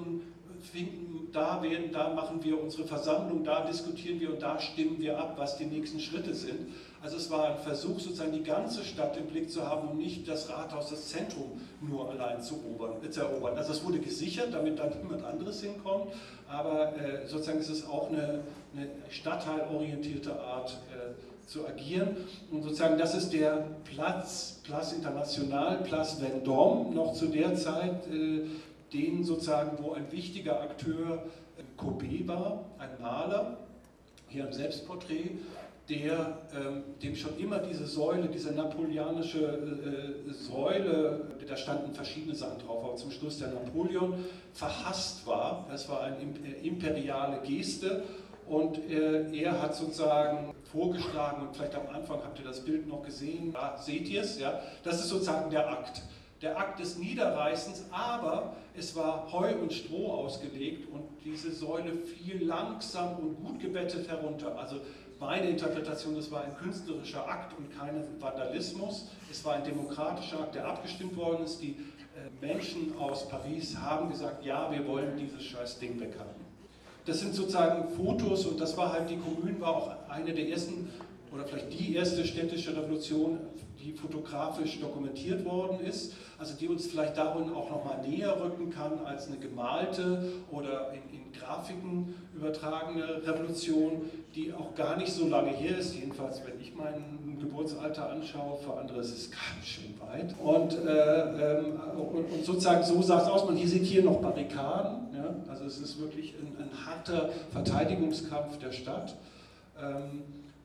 finden, 0.72 1.28
da, 1.32 1.62
werden, 1.62 1.92
da 1.92 2.10
machen 2.10 2.42
wir 2.42 2.62
unsere 2.62 2.84
Versammlung, 2.86 3.44
da 3.44 3.64
diskutieren 3.66 4.20
wir 4.20 4.32
und 4.32 4.42
da 4.42 4.58
stimmen 4.58 4.98
wir 4.98 5.18
ab, 5.18 5.34
was 5.36 5.56
die 5.56 5.66
nächsten 5.66 6.00
Schritte 6.00 6.34
sind. 6.34 6.68
Also 7.02 7.16
es 7.16 7.30
war 7.30 7.48
ein 7.48 7.58
Versuch, 7.58 8.00
sozusagen 8.00 8.32
die 8.32 8.42
ganze 8.42 8.82
Stadt 8.82 9.16
im 9.16 9.26
Blick 9.26 9.50
zu 9.50 9.68
haben 9.68 9.88
und 9.88 9.98
nicht 9.98 10.26
das 10.26 10.48
Rathaus, 10.48 10.88
das 10.88 11.08
Zentrum 11.08 11.60
nur 11.82 12.08
allein 12.08 12.40
zu, 12.40 12.54
erobern. 12.54 13.10
Zu 13.10 13.20
erobern. 13.20 13.58
Also 13.58 13.72
es 13.72 13.84
wurde 13.84 13.98
gesichert, 13.98 14.54
damit 14.54 14.78
da 14.78 14.86
niemand 14.86 15.24
anderes 15.24 15.60
hinkommt, 15.60 16.12
aber 16.48 16.96
äh, 16.96 17.26
sozusagen 17.26 17.58
ist 17.58 17.68
es 17.68 17.86
auch 17.86 18.08
eine, 18.08 18.40
eine 18.74 18.88
stadtteilorientierte 19.10 20.40
Art 20.40 20.78
äh, 20.92 21.46
zu 21.46 21.66
agieren. 21.66 22.16
Und 22.50 22.62
sozusagen 22.62 22.96
das 22.96 23.14
ist 23.14 23.32
der 23.32 23.66
Platz, 23.84 24.60
Place 24.64 24.94
International, 24.94 25.82
Place 25.82 26.20
Vendôme, 26.22 26.94
noch 26.94 27.12
zu 27.12 27.26
der 27.26 27.54
Zeit, 27.54 28.06
äh, 28.06 28.46
denen 28.94 29.24
sozusagen, 29.24 29.82
wo 29.82 29.92
ein 29.92 30.10
wichtiger 30.12 30.60
Akteur 30.62 31.24
Courbet 31.76 32.26
war, 32.28 32.64
ein 32.78 32.90
Maler, 33.00 33.58
hier 34.28 34.46
ein 34.46 34.52
Selbstporträt, 34.52 35.30
der, 35.88 36.38
ähm, 36.54 36.82
dem 37.02 37.14
schon 37.14 37.38
immer 37.38 37.58
diese 37.58 37.86
Säule, 37.86 38.28
diese 38.28 38.52
napoleonische 38.52 39.44
äh, 39.44 40.32
Säule, 40.32 41.26
da 41.46 41.56
standen 41.56 41.92
verschiedene 41.92 42.34
Sachen 42.34 42.58
drauf, 42.58 42.84
aber 42.84 42.96
zum 42.96 43.10
Schluss 43.10 43.38
der 43.38 43.48
Napoleon 43.48 44.14
verhasst 44.54 45.26
war. 45.26 45.66
Das 45.70 45.88
war 45.90 46.02
eine 46.02 46.16
imperiale 46.62 47.40
Geste 47.42 48.02
und 48.48 48.78
äh, 48.90 49.30
er 49.36 49.60
hat 49.60 49.74
sozusagen 49.74 50.54
vorgeschlagen, 50.72 51.46
und 51.46 51.54
vielleicht 51.54 51.74
am 51.74 51.86
Anfang 51.94 52.18
habt 52.24 52.38
ihr 52.38 52.46
das 52.46 52.64
Bild 52.64 52.88
noch 52.88 53.02
gesehen, 53.02 53.52
da 53.52 53.76
seht 53.76 54.08
ihr 54.08 54.22
es, 54.22 54.38
ja, 54.38 54.60
das 54.82 55.00
ist 55.00 55.08
sozusagen 55.10 55.50
der 55.50 55.68
Akt. 55.68 56.02
Der 56.44 56.58
Akt 56.58 56.78
des 56.78 56.98
Niederreißens, 56.98 57.86
aber 57.90 58.54
es 58.76 58.94
war 58.94 59.32
Heu 59.32 59.54
und 59.62 59.72
Stroh 59.72 60.12
ausgelegt 60.12 60.92
und 60.92 61.04
diese 61.24 61.50
Säule 61.50 61.94
fiel 61.94 62.44
langsam 62.44 63.16
und 63.16 63.42
gut 63.42 63.60
gebettet 63.60 64.06
herunter. 64.10 64.54
Also 64.58 64.76
meine 65.18 65.48
Interpretation, 65.48 66.14
das 66.14 66.30
war 66.30 66.44
ein 66.44 66.54
künstlerischer 66.58 67.26
Akt 67.26 67.56
und 67.56 67.74
kein 67.74 68.04
Vandalismus. 68.20 69.08
Es 69.30 69.42
war 69.42 69.54
ein 69.54 69.64
demokratischer 69.64 70.40
Akt, 70.40 70.54
der 70.54 70.66
abgestimmt 70.66 71.16
worden 71.16 71.46
ist. 71.46 71.62
Die 71.62 71.76
äh, 72.14 72.46
Menschen 72.46 72.94
aus 72.98 73.26
Paris 73.26 73.78
haben 73.78 74.10
gesagt, 74.10 74.44
ja, 74.44 74.70
wir 74.70 74.86
wollen 74.86 75.16
dieses 75.16 75.42
scheiß 75.44 75.78
Ding 75.78 75.98
weghaben. 75.98 76.44
Das 77.06 77.20
sind 77.20 77.34
sozusagen 77.34 77.88
Fotos 77.94 78.44
und 78.44 78.60
das 78.60 78.76
war 78.76 78.92
halt, 78.92 79.08
die 79.08 79.16
Kommune 79.16 79.58
war 79.62 79.76
auch 79.76 80.10
eine 80.10 80.34
der 80.34 80.46
ersten 80.46 80.90
oder 81.32 81.44
vielleicht 81.46 81.72
die 81.72 81.94
erste 81.94 82.24
städtische 82.26 82.76
Revolution, 82.76 83.40
die 83.84 83.92
fotografisch 83.92 84.80
dokumentiert 84.80 85.44
worden 85.44 85.80
ist, 85.80 86.14
also 86.38 86.54
die 86.58 86.68
uns 86.68 86.86
vielleicht 86.86 87.16
darin 87.16 87.52
auch 87.52 87.70
nochmal 87.70 88.00
näher 88.06 88.34
rücken 88.40 88.70
kann 88.70 89.04
als 89.04 89.26
eine 89.26 89.36
gemalte 89.36 90.24
oder 90.50 90.92
in, 90.92 91.18
in, 91.18 91.24
Grafiken 91.34 92.14
übertragene 92.32 93.26
Revolution, 93.26 94.08
die 94.36 94.52
auch 94.52 94.72
gar 94.76 94.96
nicht 94.96 95.12
so 95.12 95.26
lange 95.26 95.50
her 95.50 95.78
ist, 95.78 95.92
jedenfalls 95.92 96.40
wenn 96.46 96.60
ich 96.60 96.72
mein 96.76 97.38
Geburtsalter 97.40 98.08
anschaue, 98.08 98.56
für 98.58 98.72
andere 98.74 99.00
ist 99.00 99.12
es 99.12 99.30
ganz 99.32 99.66
schön 99.66 99.94
weit. 100.00 100.32
Und, 100.38 100.74
äh, 100.86 101.58
ähm, 101.58 101.80
und, 101.98 102.30
und 102.30 102.44
sozusagen 102.44 102.84
so 102.84 103.02
sah 103.02 103.20
es 103.20 103.28
aus, 103.28 103.44
man 103.46 103.56
sieht 103.56 103.82
hier 103.82 104.04
noch 104.04 104.20
Barrikaden, 104.20 105.08
ja? 105.12 105.34
also 105.50 105.64
es 105.64 105.80
ist 105.80 106.00
wirklich 106.00 106.34
ein, 106.34 106.56
ein 106.62 106.86
harter 106.86 107.30
Verteidigungskampf 107.50 108.58
der 108.58 108.70
Stadt. 108.70 109.16
Ähm, 109.82 110.22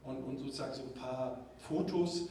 und, 0.10 0.18
und 0.24 0.40
sozusagen 0.40 0.74
so 0.74 0.84
ein 0.84 0.94
paar 0.94 1.38
Fotos. 1.58 2.30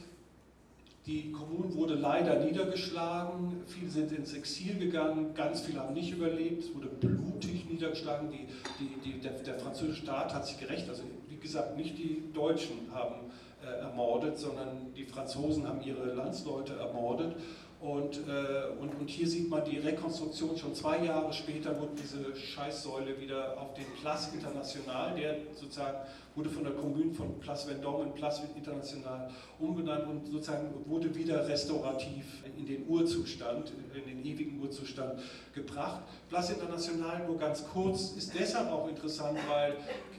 Die 1.09 1.31
Kommune 1.31 1.73
wurde 1.73 1.95
leider 1.95 2.35
niedergeschlagen, 2.35 3.63
viele 3.65 3.89
sind 3.89 4.11
ins 4.11 4.31
Exil 4.33 4.77
gegangen, 4.77 5.33
ganz 5.33 5.61
viele 5.61 5.79
haben 5.79 5.95
nicht 5.95 6.11
überlebt, 6.11 6.65
es 6.65 6.75
wurde 6.75 6.85
blutig 6.85 7.65
niedergeschlagen, 7.67 8.29
die, 8.29 8.45
die, 8.79 9.13
die, 9.13 9.19
der, 9.19 9.31
der, 9.31 9.57
französische 9.57 10.03
Staat 10.03 10.35
hat 10.35 10.45
sich 10.45 10.59
gerecht, 10.59 10.87
also 10.87 11.01
wie 11.27 11.37
gesagt, 11.37 11.75
nicht 11.75 11.97
die 11.97 12.31
Deutschen 12.31 12.93
haben 12.93 13.31
äh, 13.63 13.81
ermordet, 13.81 14.37
sondern 14.37 14.93
die 14.95 15.05
Franzosen 15.05 15.67
haben 15.67 15.81
ihre 15.81 16.13
Landsleute 16.13 16.73
ermordet. 16.75 17.35
Und, 17.81 18.17
äh, 18.27 18.77
und, 18.79 18.93
und, 18.99 19.09
hier 19.09 19.27
sieht 19.27 19.49
man 19.49 19.63
die 19.63 19.77
Rekonstruktion, 19.77 20.57
schon 20.57 20.75
zwei 20.75 21.03
Jahre 21.05 21.31
später 21.31 21.79
wurde 21.79 21.93
diese 21.95 22.35
Scheißsäule 22.35 23.19
wieder 23.19 23.59
auf 23.59 23.73
den 23.73 23.85
Place 23.99 24.31
International, 24.33 25.15
der 25.15 25.37
sozusagen 25.55 25.97
wurde 26.39 26.49
von 26.49 26.63
der 26.63 26.73
Kommune 26.73 27.11
von 27.11 27.37
Place 27.39 27.67
Vendôme 27.67 28.03
in 28.03 28.13
Place 28.13 28.41
International 28.55 29.29
umbenannt 29.59 30.07
und 30.07 30.25
sozusagen 30.25 30.69
wurde 30.85 31.13
wieder 31.13 31.45
restaurativ 31.45 32.23
in 32.57 32.65
den 32.65 32.87
Urzustand, 32.87 33.73
in 33.93 34.05
den 34.05 34.25
ewigen 34.25 34.61
Urzustand 34.61 35.19
gebracht. 35.53 36.03
Place 36.29 36.51
International, 36.51 37.27
nur 37.27 37.37
ganz 37.37 37.67
kurz, 37.67 38.13
ist 38.13 38.33
deshalb 38.39 38.71
auch 38.71 38.87
interessant, 38.87 39.37
weil 39.49 39.73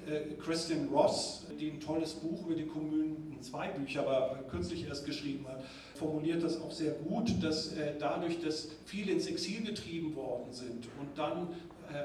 äh, 0.06 0.34
Christian 0.34 0.88
Ross, 0.88 1.46
die 1.58 1.70
ein 1.70 1.80
tolles 1.80 2.12
Buch 2.12 2.46
über 2.46 2.54
die 2.54 2.66
Kommunen, 2.66 3.38
zwei 3.40 3.68
Bücher, 3.68 4.06
aber 4.06 4.42
kürzlich 4.50 4.86
erst 4.86 5.06
geschrieben 5.06 5.46
hat, 5.48 5.64
formuliert 5.94 6.42
das 6.42 6.60
auch 6.60 6.70
sehr 6.70 6.92
gut, 6.92 7.42
dass 7.42 7.72
äh, 7.72 7.94
dadurch, 7.98 8.42
dass 8.42 8.68
viele 8.84 9.12
ins 9.12 9.26
Exil 9.26 9.64
getrieben 9.64 10.14
worden 10.14 10.52
sind 10.52 10.86
und 11.00 11.16
dann 11.16 11.48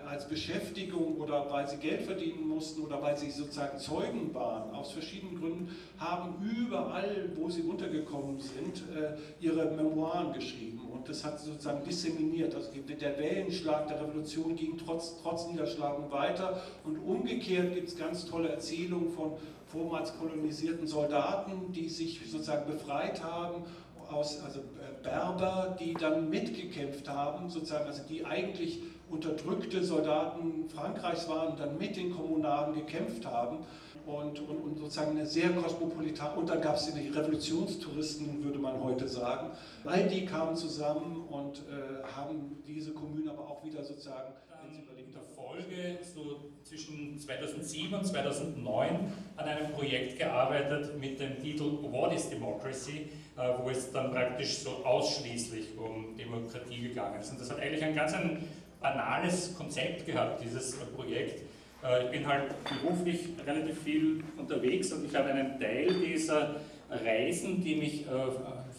als 0.07 0.27
Beschäftigung 0.27 1.17
oder 1.17 1.49
weil 1.51 1.67
sie 1.67 1.77
Geld 1.77 2.03
verdienen 2.03 2.47
mussten 2.47 2.81
oder 2.81 3.01
weil 3.01 3.17
sie 3.17 3.29
sozusagen 3.31 3.77
Zeugen 3.77 4.33
waren, 4.33 4.73
aus 4.73 4.91
verschiedenen 4.91 5.39
Gründen, 5.39 5.75
haben 5.97 6.35
überall, 6.43 7.29
wo 7.35 7.49
sie 7.49 7.61
untergekommen 7.61 8.39
sind, 8.39 8.83
äh, 8.95 9.15
ihre 9.39 9.71
Memoiren 9.71 10.33
geschrieben. 10.33 10.81
Und 10.91 11.07
das 11.07 11.23
hat 11.23 11.39
sozusagen 11.39 11.83
disseminiert. 11.83 12.55
Also 12.55 12.69
der 12.71 13.17
Wellenschlag 13.17 13.87
der 13.87 14.01
Revolution 14.01 14.55
ging 14.55 14.77
trotz, 14.77 15.21
trotz 15.21 15.47
Niederschlagung 15.47 16.11
weiter. 16.11 16.61
Und 16.83 16.97
umgekehrt 16.97 17.73
gibt 17.75 17.89
es 17.89 17.97
ganz 17.97 18.25
tolle 18.25 18.49
Erzählungen 18.49 19.11
von 19.11 19.33
vormals 19.67 20.17
kolonisierten 20.17 20.87
Soldaten, 20.87 21.71
die 21.73 21.89
sich 21.89 22.21
sozusagen 22.29 22.71
befreit 22.71 23.23
haben 23.23 23.63
aus 24.11 24.41
also 24.43 24.59
äh, 24.59 25.03
Berber, 25.03 25.75
die 25.79 25.93
dann 25.93 26.29
mitgekämpft 26.29 27.09
haben, 27.09 27.49
sozusagen, 27.49 27.85
also 27.85 28.03
die 28.07 28.25
eigentlich 28.25 28.81
unterdrückte 29.09 29.83
Soldaten 29.83 30.67
Frankreichs 30.69 31.29
waren 31.29 31.53
und 31.53 31.59
dann 31.59 31.77
mit 31.77 31.95
den 31.95 32.15
Kommunalen 32.15 32.73
gekämpft 32.73 33.25
haben 33.25 33.59
und, 34.05 34.39
und, 34.39 34.57
und 34.57 34.77
sozusagen 34.77 35.11
eine 35.11 35.25
sehr 35.25 35.49
kosmopolitan, 35.49 36.37
und 36.37 36.49
dann 36.49 36.61
gab 36.61 36.75
es 36.75 36.93
die 36.93 37.09
Revolutionstouristen, 37.09 38.43
würde 38.43 38.59
man 38.59 38.81
heute 38.83 39.07
sagen. 39.07 39.49
All 39.83 40.07
die 40.07 40.25
kamen 40.25 40.55
zusammen 40.55 41.23
und 41.27 41.57
äh, 41.57 42.03
haben 42.15 42.61
diese 42.67 42.91
Kommunen 42.91 43.29
aber 43.29 43.47
auch 43.47 43.63
wieder 43.63 43.83
sozusagen, 43.83 44.33
sie 44.71 44.81
überlegt 44.81 45.07
In 45.07 45.13
der 45.13 45.23
Folge, 45.23 45.99
so 46.03 46.51
zwischen 46.63 47.17
2007 47.17 47.93
und 47.93 48.05
2009, 48.05 49.11
an 49.37 49.45
einem 49.45 49.71
Projekt 49.71 50.19
gearbeitet 50.19 50.99
mit 50.99 51.19
dem 51.19 51.39
Titel 51.41 51.63
What 51.81 52.13
is 52.13 52.29
Democracy, 52.29 53.09
äh, 53.37 53.53
wo 53.61 53.69
es 53.69 53.91
dann 53.91 54.11
praktisch 54.11 54.59
so 54.59 54.69
ausschließlich 54.83 55.77
um 55.77 56.15
Demokratie 56.15 56.81
gegangen 56.81 57.19
ist. 57.19 57.31
Und 57.31 57.41
das 57.41 57.51
hat 57.51 57.59
eigentlich 57.59 57.83
ein 57.83 57.95
ganz 57.95 58.13
ein 58.13 58.47
banales 58.85 59.55
Konzept 59.57 60.05
gehabt, 60.05 60.43
dieses 60.43 60.77
Projekt. 60.95 61.41
Äh, 61.83 62.05
ich 62.05 62.11
bin 62.11 62.27
halt 62.27 62.53
beruflich 62.63 63.29
relativ 63.45 63.81
viel 63.81 64.23
unterwegs 64.37 64.91
und 64.91 65.05
ich 65.05 65.15
habe 65.15 65.29
einen 65.29 65.59
Teil 65.59 65.87
dieser 66.05 66.55
Reisen, 66.89 67.63
die 67.63 67.75
mich 67.75 68.01
äh, 68.01 68.09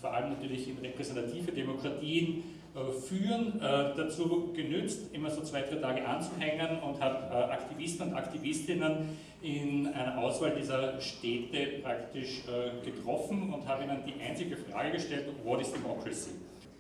vor 0.01 0.13
allem 0.13 0.31
natürlich 0.31 0.69
in 0.69 0.79
repräsentative 0.79 1.51
Demokratien 1.51 2.45
äh, 2.75 2.93
führen, 2.93 3.59
dazu 3.59 4.53
genützt, 4.55 5.15
immer 5.15 5.31
so 5.31 5.43
zwei, 5.43 5.63
drei 5.63 5.77
Tage 5.77 6.07
anzuhängen 6.07 6.79
und 6.81 7.01
habe 7.01 7.51
Aktivisten 7.51 8.09
und 8.09 8.15
Aktivistinnen 8.15 9.17
in 9.43 9.87
einer 9.89 10.19
Auswahl 10.19 10.53
dieser 10.55 11.01
Städte 11.01 11.81
praktisch 11.83 12.43
getroffen 12.85 13.55
und 13.55 13.67
habe 13.67 13.85
ihnen 13.85 14.03
die 14.07 14.21
einzige 14.23 14.57
Frage 14.57 14.93
gestellt, 14.93 15.25
what 15.43 15.61
is 15.61 15.73
democracy? 15.73 16.33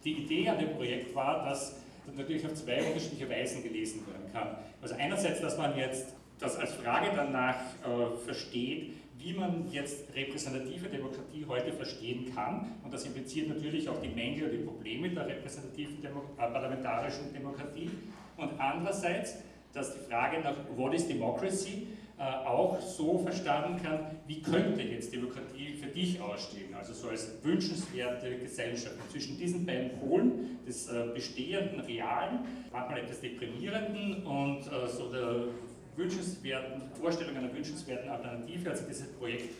Die 0.04 0.12
Idee 0.12 0.48
an 0.50 0.58
dem 0.58 0.74
Projekt 0.76 1.14
war, 1.14 1.46
dass 1.46 1.76
natürlich 2.14 2.44
auf 2.46 2.54
zwei 2.54 2.82
unterschiedliche 2.82 3.28
Weisen 3.28 3.62
gelesen 3.62 4.06
werden 4.06 4.32
kann. 4.32 4.56
Also 4.80 4.94
einerseits, 4.98 5.40
dass 5.40 5.56
man 5.58 5.76
jetzt 5.76 6.14
das 6.38 6.56
als 6.56 6.72
Frage 6.74 7.10
danach 7.14 7.56
äh, 7.56 8.16
versteht, 8.24 8.92
wie 9.18 9.32
man 9.32 9.70
jetzt 9.70 10.14
repräsentative 10.14 10.88
Demokratie 10.88 11.46
heute 11.48 11.72
verstehen 11.72 12.32
kann. 12.34 12.72
Und 12.84 12.92
das 12.92 13.04
impliziert 13.04 13.48
natürlich 13.48 13.88
auch 13.88 14.00
die 14.00 14.08
Mängel 14.08 14.44
und 14.44 14.52
die 14.52 14.64
Probleme 14.64 15.08
der 15.08 15.26
repräsentativen 15.26 16.02
Demo 16.02 16.20
äh, 16.36 16.50
parlamentarischen 16.50 17.32
Demokratie. 17.32 17.90
Und 18.36 18.60
andererseits, 18.60 19.36
dass 19.72 19.94
die 19.94 20.00
Frage 20.10 20.40
nach 20.40 20.56
What 20.76 20.94
is 20.94 21.08
Democracy 21.08 21.86
auch 22.18 22.80
so 22.80 23.18
verstanden 23.18 23.82
kann, 23.82 24.06
wie 24.26 24.40
könnte 24.40 24.80
jetzt 24.80 25.12
Demokratie 25.12 25.74
für 25.74 25.88
dich 25.88 26.18
ausstehen, 26.20 26.74
also 26.74 26.94
so 26.94 27.08
als 27.08 27.32
wünschenswerte 27.42 28.38
Gesellschaft. 28.38 28.94
zwischen 29.10 29.36
diesen 29.36 29.66
beiden 29.66 29.98
Polen, 29.98 30.56
des 30.66 30.88
äh, 30.88 31.04
bestehenden, 31.14 31.80
realen, 31.80 32.38
manchmal 32.72 33.00
etwas 33.00 33.20
deprimierenden 33.20 34.22
und 34.24 34.60
äh, 34.60 34.88
so 34.88 35.12
der 35.12 35.48
wünschenswerten 35.96 36.82
Vorstellung 37.00 37.36
einer 37.36 37.52
wünschenswerten 37.54 38.08
Alternative, 38.10 38.70
also 38.70 38.84
dieses 38.86 39.12
Projekt 39.12 39.54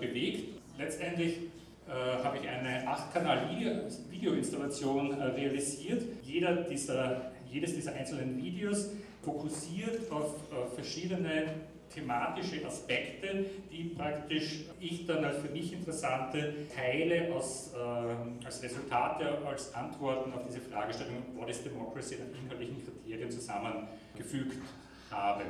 bewegt. 0.00 0.58
Letztendlich 0.78 1.36
habe 1.86 2.38
ich 2.38 2.48
eine 2.48 2.88
8-Kanal-Videoinstallation 2.88 5.12
realisiert. 5.12 6.02
Jeder 6.24 6.64
dieser, 6.64 7.30
jedes 7.52 7.74
dieser 7.74 7.92
einzelnen 7.92 8.42
Videos 8.42 8.88
fokussiert 9.22 10.10
auf 10.10 10.34
verschiedene 10.74 11.44
thematische 11.94 12.64
Aspekte, 12.66 13.46
die 13.70 13.84
praktisch 13.96 14.64
ich 14.80 15.06
dann 15.06 15.24
als 15.24 15.38
für 15.38 15.48
mich 15.50 15.72
interessante 15.72 16.54
Teile 16.74 17.32
aus, 17.34 17.72
äh, 17.74 18.44
als 18.44 18.62
Resultate, 18.62 19.38
als 19.46 19.74
Antworten 19.74 20.32
auf 20.32 20.42
diese 20.46 20.60
Fragestellung, 20.60 21.22
what 21.34 21.48
is 21.48 21.62
democracy, 21.62 22.16
in 22.16 22.44
inhaltlichen 22.44 22.76
Kriterien 22.84 23.30
zusammengefügt 23.30 24.56
habe. 25.10 25.44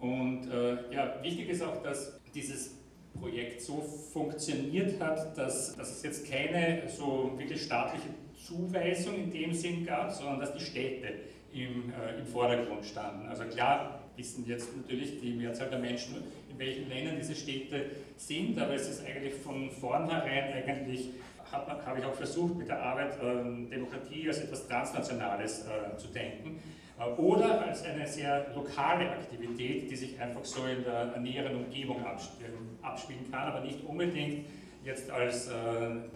Und 0.00 0.50
äh, 0.50 0.92
ja, 0.92 1.22
wichtig 1.22 1.48
ist 1.50 1.62
auch, 1.62 1.82
dass 1.82 2.18
dieses 2.34 2.74
Projekt 3.18 3.62
so 3.62 3.80
funktioniert 4.12 5.00
hat, 5.00 5.36
dass, 5.36 5.74
dass 5.76 5.90
es 5.90 6.02
jetzt 6.02 6.30
keine 6.30 6.82
so 6.88 7.32
wirklich 7.36 7.62
staatliche 7.62 8.08
Zuweisung 8.46 9.14
in 9.16 9.30
dem 9.30 9.52
Sinn 9.52 9.86
gab, 9.86 10.12
sondern 10.12 10.40
dass 10.40 10.52
die 10.52 10.64
Städte 10.64 11.14
im, 11.52 11.92
äh, 11.92 12.18
im 12.18 12.26
Vordergrund 12.26 12.84
standen. 12.84 13.26
Also 13.26 13.44
klar 13.44 13.95
wissen 14.16 14.44
jetzt 14.46 14.76
natürlich 14.76 15.20
die 15.20 15.32
Mehrzahl 15.32 15.68
der 15.68 15.78
Menschen, 15.78 16.16
in 16.50 16.58
welchen 16.58 16.88
Ländern 16.88 17.16
diese 17.18 17.34
Städte 17.34 17.86
sind, 18.16 18.58
aber 18.58 18.74
es 18.74 18.88
ist 18.88 19.06
eigentlich 19.06 19.34
von 19.34 19.70
vornherein 19.70 20.52
eigentlich 20.52 21.10
habe 21.52 21.98
ich 21.98 22.04
auch 22.04 22.14
versucht, 22.14 22.56
mit 22.56 22.68
der 22.68 22.82
Arbeit 22.82 23.14
äh, 23.22 23.70
Demokratie 23.70 24.28
als 24.28 24.40
etwas 24.40 24.66
Transnationales 24.66 25.64
äh, 25.66 25.96
zu 25.96 26.08
denken 26.08 26.58
äh, 26.98 27.04
oder 27.20 27.66
als 27.66 27.84
eine 27.84 28.06
sehr 28.06 28.52
lokale 28.54 29.10
Aktivität, 29.10 29.90
die 29.90 29.96
sich 29.96 30.20
einfach 30.20 30.44
so 30.44 30.64
in 30.66 30.82
der 30.82 31.16
näheren 31.18 31.64
Umgebung 31.64 32.04
abspielen, 32.04 32.78
abspielen 32.82 33.30
kann, 33.30 33.48
aber 33.48 33.60
nicht 33.60 33.84
unbedingt 33.84 34.46
jetzt 34.84 35.10
als 35.10 35.48
äh, 35.48 35.52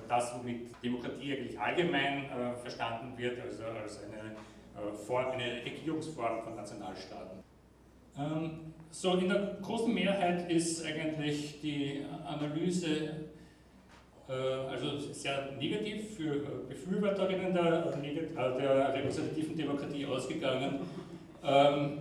das, 0.08 0.34
womit 0.38 0.70
Demokratie 0.82 1.36
eigentlich 1.36 1.58
allgemein 1.58 2.24
äh, 2.24 2.54
verstanden 2.60 3.16
wird, 3.16 3.40
also 3.40 3.64
als 3.64 4.00
eine, 4.04 4.30
äh, 4.30 4.92
Form, 4.92 5.32
eine 5.32 5.64
Regierungsform 5.64 6.42
von 6.42 6.54
Nationalstaaten. 6.54 7.39
Ähm, 8.20 8.50
so, 8.90 9.14
in 9.14 9.28
der 9.28 9.56
großen 9.62 9.92
Mehrheit 9.92 10.50
ist 10.50 10.84
eigentlich 10.84 11.60
die 11.60 12.02
Analyse 12.26 12.86
äh, 14.28 14.32
also 14.32 14.98
sehr 14.98 15.52
negativ 15.58 16.16
für 16.16 16.40
Befürworterinnen 16.68 17.54
der, 17.54 17.90
der 17.90 18.94
repräsentativen 18.94 19.56
Demokratie 19.56 20.06
ausgegangen. 20.06 20.80
Ähm, 21.44 21.98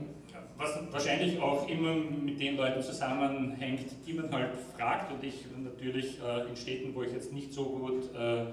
was 0.57 0.77
wahrscheinlich 0.91 1.39
auch 1.41 1.67
immer 1.69 1.93
mit 1.95 2.39
den 2.39 2.57
Leuten 2.57 2.81
zusammenhängt, 2.81 3.85
die 4.05 4.13
man 4.13 4.29
halt 4.31 4.49
fragt. 4.75 5.11
Und 5.11 5.23
ich 5.23 5.45
natürlich 5.63 6.19
äh, 6.21 6.49
in 6.49 6.55
Städten, 6.55 6.93
wo 6.93 7.03
ich 7.03 7.13
jetzt 7.13 7.31
nicht 7.31 7.53
so 7.53 7.63
gut 7.63 8.13
äh, 8.13 8.45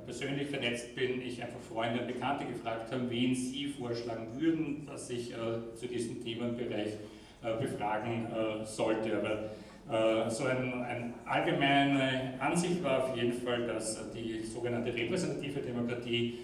persönlich 0.00 0.48
vernetzt 0.48 0.94
bin, 0.94 1.20
ich 1.22 1.42
einfach 1.42 1.60
Freunde 1.60 2.00
und 2.00 2.06
Bekannte 2.06 2.44
gefragt 2.44 2.92
habe, 2.92 3.08
wen 3.10 3.34
sie 3.34 3.66
vorschlagen 3.66 4.28
würden, 4.38 4.86
dass 4.86 5.10
ich 5.10 5.32
äh, 5.32 5.36
zu 5.74 5.86
diesem 5.86 6.22
Themenbereich 6.22 6.94
äh, 7.42 7.56
befragen 7.60 8.26
äh, 8.26 8.64
sollte. 8.64 9.16
Aber 9.16 10.26
äh, 10.26 10.30
so 10.30 10.44
eine 10.44 10.84
ein 10.84 11.14
allgemeine 11.24 12.34
Ansicht 12.38 12.82
war 12.82 13.04
auf 13.04 13.16
jeden 13.16 13.32
Fall, 13.32 13.66
dass 13.66 14.10
die 14.12 14.42
sogenannte 14.42 14.94
repräsentative 14.94 15.60
Demokratie 15.60 16.38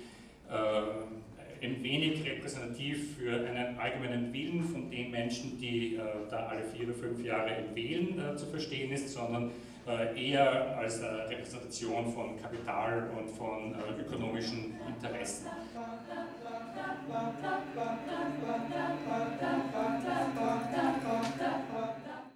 ein 1.63 1.83
wenig 1.83 2.25
repräsentativ 2.25 3.17
für 3.17 3.33
einen 3.33 3.79
allgemeinen 3.79 4.33
Willen 4.33 4.65
von 4.65 4.91
den 4.91 5.11
Menschen, 5.11 5.59
die 5.61 5.97
äh, 5.97 6.01
da 6.31 6.47
alle 6.47 6.63
vier 6.63 6.87
oder 6.89 6.95
fünf 6.95 7.25
Jahre 7.25 7.51
wählen, 7.75 8.19
äh, 8.19 8.37
zu 8.37 8.47
verstehen 8.47 8.91
ist, 8.93 9.11
sondern 9.11 9.49
äh, 9.49 9.51
äh, 9.87 10.31
eher 10.31 10.77
als 10.77 11.01
äh, 11.01 11.07
Repräsentation 11.07 12.13
von 12.13 12.41
Kapital 12.41 13.11
und 13.19 13.31
von 13.31 13.75
äh, 13.75 14.03
ökonomischen 14.03 14.79
Interessen. 14.87 15.47
Musik 17.09 17.41